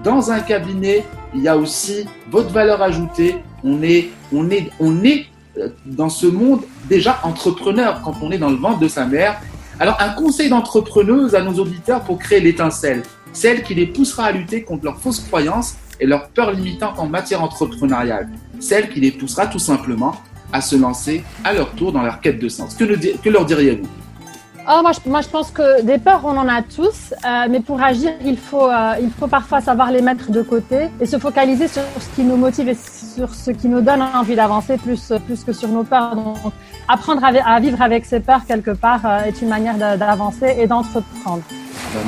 dans 0.04 0.32
un 0.32 0.40
cabinet, 0.40 1.06
il 1.36 1.44
y 1.44 1.48
a 1.48 1.56
aussi 1.56 2.06
votre 2.32 2.50
valeur 2.50 2.82
ajoutée. 2.82 3.36
On 3.64 3.84
est, 3.84 4.10
on 4.34 4.50
est, 4.50 4.72
on 4.80 5.04
est 5.04 5.28
dans 5.86 6.10
ce 6.10 6.26
monde 6.26 6.62
déjà 6.90 7.20
entrepreneur 7.22 8.02
quand 8.04 8.16
on 8.24 8.32
est 8.32 8.40
dans 8.40 8.50
le 8.50 8.58
ventre 8.58 8.80
de 8.80 8.88
sa 8.88 9.06
mère. 9.06 9.40
Alors 9.80 9.98
un 10.02 10.10
conseil 10.10 10.50
d'entrepreneuse 10.50 11.36
à 11.36 11.44
nos 11.44 11.54
auditeurs 11.54 12.02
pour 12.02 12.18
créer 12.18 12.40
l'étincelle, 12.40 13.04
celle 13.32 13.62
qui 13.62 13.76
les 13.76 13.86
poussera 13.86 14.26
à 14.26 14.32
lutter 14.32 14.64
contre 14.64 14.86
leurs 14.86 15.00
fausses 15.00 15.20
croyances 15.20 15.76
et 16.00 16.08
leurs 16.08 16.30
peurs 16.30 16.52
limitantes 16.52 16.98
en 16.98 17.08
matière 17.08 17.44
entrepreneuriale, 17.44 18.28
celle 18.60 18.90
qui 18.90 19.00
les 19.00 19.12
poussera 19.12 19.46
tout 19.46 19.60
simplement 19.60 20.16
à 20.52 20.62
se 20.62 20.76
lancer 20.76 21.24
à 21.44 21.54
leur 21.54 21.74
tour 21.74 21.92
dans 21.92 22.02
leur 22.02 22.22
quête 22.22 22.40
de 22.40 22.50
sens. 22.50 22.74
Que, 22.74 22.86
que 22.86 23.30
leur 23.30 23.46
diriez-vous? 23.46 23.88
Oh, 24.70 24.82
moi, 24.82 25.22
je, 25.22 25.30
pense 25.30 25.50
que 25.52 25.82
des 25.82 25.98
peurs, 25.98 26.24
on 26.26 26.36
en 26.36 26.50
a 26.50 26.62
tous, 26.62 27.14
euh, 27.26 27.48
mais 27.50 27.62
pour 27.62 27.82
agir, 27.82 28.12
il 28.26 28.36
faut, 28.36 28.70
euh, 28.70 28.96
il 29.02 29.10
faut 29.12 29.28
parfois 29.28 29.62
savoir 29.62 29.94
les 29.94 30.02
mettre 30.02 30.30
de 30.30 30.42
côté 30.42 30.90
et 31.00 31.06
se 31.06 31.18
focaliser 31.18 31.70
sur 31.70 31.84
ce 32.02 32.14
qui 32.14 32.24
nous 32.26 32.36
motive 32.36 32.68
et 32.68 32.76
sur 32.76 33.34
ce 33.34 33.52
qui 33.52 33.70
nous 33.70 33.80
donne 33.80 34.02
envie 34.02 34.36
d'avancer 34.36 34.76
plus, 34.76 35.14
plus 35.26 35.46
que 35.46 35.54
sur 35.54 35.70
nos 35.70 35.86
peurs. 35.86 36.18
Donc, 36.18 36.36
apprendre 36.90 37.24
à, 37.24 37.60
vivre 37.62 37.82
avec 37.82 38.06
ses 38.06 38.20
peurs 38.20 38.46
quelque 38.46 38.72
part 38.72 39.06
euh, 39.06 39.24
est 39.24 39.42
une 39.42 39.48
manière 39.48 39.78
d'avancer 39.78 40.58
et 40.60 40.68
d'entreprendre. 40.68 41.44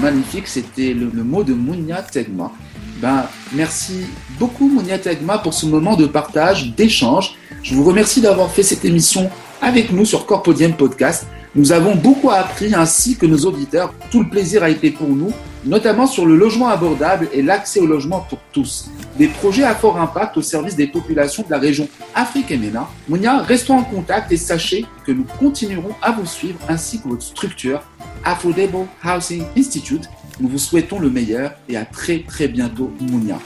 Magnifique, 0.02 0.48
c'était 0.50 0.94
le, 0.94 1.10
le, 1.14 1.24
mot 1.24 1.46
de 1.46 1.54
Mounia 1.54 2.02
Tegma. 2.02 2.52
Ben, 2.98 3.24
merci 3.54 4.06
beaucoup 4.38 4.68
Mounia 4.68 5.00
Tegma 5.00 5.38
pour 5.38 5.54
ce 5.54 5.66
moment 5.66 5.96
de 5.96 6.08
partage, 6.08 6.76
d'échange. 6.76 7.38
Je 7.64 7.74
vous 7.74 7.86
remercie 7.86 8.20
d'avoir 8.20 8.50
fait 8.52 8.64
cette 8.64 8.84
émission 8.84 9.30
avec 9.62 9.94
nous 9.94 10.04
sur 10.04 10.26
Corpodium 10.26 10.74
Podcast. 10.74 11.26
Nous 11.56 11.72
avons 11.72 11.96
beaucoup 11.96 12.30
appris 12.30 12.76
ainsi 12.76 13.18
que 13.18 13.26
nos 13.26 13.40
auditeurs. 13.40 13.92
Tout 14.12 14.22
le 14.22 14.30
plaisir 14.30 14.62
a 14.62 14.70
été 14.70 14.92
pour 14.92 15.10
nous, 15.10 15.32
notamment 15.66 16.06
sur 16.06 16.28
le 16.28 16.36
logement 16.36 16.68
abordable 16.68 17.28
et 17.34 17.42
l'accès 17.42 17.80
au 17.80 17.88
logement 17.88 18.20
pour 18.30 18.38
tous. 18.52 18.92
Des 19.18 19.28
projets 19.28 19.64
à 19.64 19.74
fort 19.74 20.00
impact 20.00 20.38
au 20.38 20.44
service 20.44 20.76
des 20.76 20.86
populations 20.86 21.44
de 21.44 21.50
la 21.50 21.58
région 21.58 21.90
Afrique 22.14 22.52
et 22.52 22.58
MENA. 22.58 22.88
Mounia, 23.08 23.40
restons 23.40 23.78
en 23.78 23.84
contact 23.84 24.32
et 24.32 24.38
sachez 24.38 24.86
que 25.06 25.12
nous 25.12 25.26
continuerons 25.40 25.96
à 26.04 26.12
vous 26.12 26.28
suivre 26.28 26.60
ainsi 26.70 27.02
que 27.02 27.08
votre 27.08 27.24
structure 27.24 27.82
Affordable 28.24 28.86
Housing 29.04 29.44
Institute. 29.58 30.08
Nous 30.40 30.50
vous 30.50 30.60
souhaitons 30.60 31.00
le 31.00 31.10
meilleur 31.10 31.54
et 31.68 31.78
à 31.78 31.84
très 31.86 32.20
très 32.20 32.48
bientôt 32.48 32.92
Mounia. 33.02 33.40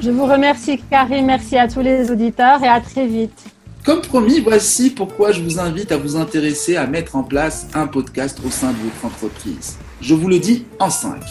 Je 0.00 0.10
vous 0.10 0.24
remercie 0.24 0.80
Karim, 0.90 1.26
merci 1.26 1.58
à 1.58 1.68
tous 1.68 1.80
les 1.80 2.10
auditeurs 2.10 2.64
et 2.64 2.68
à 2.68 2.80
très 2.80 3.06
vite. 3.06 3.44
Comme 3.84 4.02
promis, 4.02 4.40
voici 4.40 4.90
pourquoi 4.90 5.32
je 5.32 5.40
vous 5.40 5.58
invite 5.58 5.90
à 5.90 5.96
vous 5.96 6.16
intéresser 6.16 6.76
à 6.76 6.86
mettre 6.86 7.16
en 7.16 7.22
place 7.22 7.66
un 7.72 7.86
podcast 7.86 8.38
au 8.46 8.50
sein 8.50 8.72
de 8.72 8.76
votre 8.76 9.06
entreprise. 9.06 9.78
Je 10.02 10.14
vous 10.14 10.28
le 10.28 10.38
dis 10.38 10.66
en 10.78 10.90
cinq. 10.90 11.22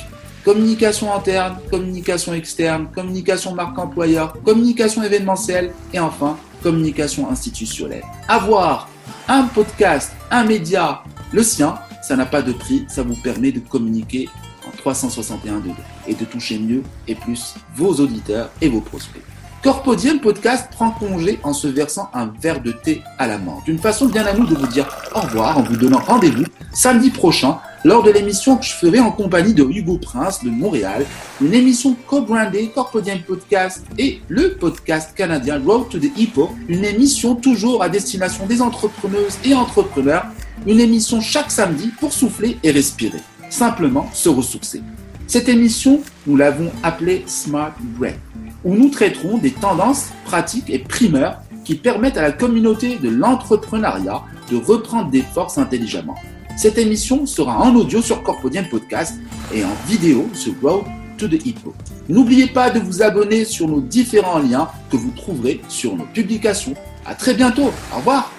Communication 0.43 1.13
interne, 1.13 1.57
communication 1.69 2.33
externe, 2.33 2.87
communication 2.93 3.53
marque 3.53 3.77
employeur, 3.77 4.33
communication 4.43 5.03
événementielle 5.03 5.73
et 5.93 5.99
enfin 5.99 6.37
communication 6.63 7.29
institutionnelle. 7.29 8.03
Avoir 8.27 8.89
un 9.27 9.43
podcast, 9.43 10.11
un 10.31 10.43
média, 10.43 11.03
le 11.31 11.43
sien, 11.43 11.77
ça 12.01 12.15
n'a 12.15 12.25
pas 12.25 12.41
de 12.41 12.53
prix, 12.53 12.83
ça 12.87 13.03
vous 13.03 13.15
permet 13.15 13.51
de 13.51 13.59
communiquer 13.59 14.27
en 14.67 14.71
361 14.75 15.59
degrés 15.59 15.75
et 16.07 16.15
de 16.15 16.25
toucher 16.25 16.57
mieux 16.57 16.81
et 17.07 17.13
plus 17.13 17.53
vos 17.75 17.93
auditeurs 17.93 18.49
et 18.59 18.69
vos 18.69 18.81
prospects. 18.81 19.21
Corpodium 19.61 20.21
Podcast 20.21 20.69
prend 20.71 20.91
congé 20.91 21.37
en 21.43 21.51
se 21.51 21.67
versant 21.67 22.09
un 22.13 22.31
verre 22.41 22.61
de 22.61 22.71
thé 22.71 23.03
à 23.17 23.27
la 23.27 23.37
menthe. 23.37 23.67
Une 23.67 23.77
façon 23.77 24.05
bien 24.05 24.25
à 24.25 24.31
nous 24.31 24.45
de 24.45 24.55
vous 24.55 24.67
dire 24.67 24.87
au 25.13 25.19
revoir 25.19 25.57
en 25.57 25.63
vous 25.63 25.75
donnant 25.75 25.99
rendez-vous 25.99 26.45
samedi 26.73 27.09
prochain 27.09 27.59
lors 27.83 28.01
de 28.01 28.09
l'émission 28.09 28.55
que 28.55 28.63
je 28.65 28.73
ferai 28.73 29.01
en 29.01 29.11
compagnie 29.11 29.53
de 29.53 29.63
Hugo 29.63 29.97
Prince 29.97 30.43
de 30.45 30.49
Montréal, 30.49 31.05
une 31.41 31.53
émission 31.53 31.95
co-brandée 32.07 32.69
Corpodium 32.73 33.19
Podcast 33.19 33.85
et 33.97 34.21
le 34.29 34.53
podcast 34.53 35.13
canadien 35.13 35.61
Road 35.65 35.89
to 35.89 35.99
the 35.99 36.17
Hippo, 36.17 36.51
une 36.69 36.85
émission 36.85 37.35
toujours 37.35 37.83
à 37.83 37.89
destination 37.89 38.45
des 38.45 38.61
entrepreneuses 38.61 39.37
et 39.43 39.53
entrepreneurs 39.53 40.25
Une 40.67 40.79
émission 40.79 41.19
chaque 41.19 41.51
samedi 41.51 41.91
pour 41.99 42.13
souffler 42.13 42.57
et 42.63 42.71
respirer. 42.71 43.19
Simplement 43.49 44.09
se 44.13 44.29
ressourcer. 44.29 44.81
Cette 45.27 45.47
émission, 45.47 46.01
nous 46.25 46.35
l'avons 46.35 46.71
appelée 46.81 47.23
Smart 47.27 47.73
Break, 47.97 48.17
où 48.63 48.75
nous 48.75 48.89
traiterons 48.89 49.37
des 49.37 49.51
tendances, 49.51 50.09
pratiques 50.25 50.69
et 50.69 50.79
primeurs 50.79 51.41
qui 51.63 51.75
permettent 51.75 52.17
à 52.17 52.21
la 52.21 52.31
communauté 52.31 52.97
de 52.97 53.09
l'entrepreneuriat 53.09 54.23
de 54.51 54.57
reprendre 54.57 55.09
des 55.09 55.21
forces 55.21 55.57
intelligemment. 55.57 56.15
Cette 56.57 56.77
émission 56.77 57.25
sera 57.25 57.57
en 57.57 57.73
audio 57.75 58.01
sur 58.01 58.21
Corpodium 58.23 58.65
Podcast 58.67 59.15
et 59.53 59.63
en 59.63 59.73
vidéo 59.87 60.27
sur 60.33 60.53
Road 60.61 60.83
to 61.17 61.27
the 61.27 61.45
Hippo. 61.45 61.73
N'oubliez 62.09 62.47
pas 62.47 62.69
de 62.69 62.79
vous 62.79 63.01
abonner 63.01 63.45
sur 63.45 63.67
nos 63.67 63.81
différents 63.81 64.39
liens 64.39 64.67
que 64.91 64.97
vous 64.97 65.11
trouverez 65.11 65.61
sur 65.69 65.95
nos 65.95 66.05
publications. 66.05 66.73
À 67.05 67.15
très 67.15 67.33
bientôt. 67.33 67.71
Au 67.93 67.97
revoir. 67.97 68.31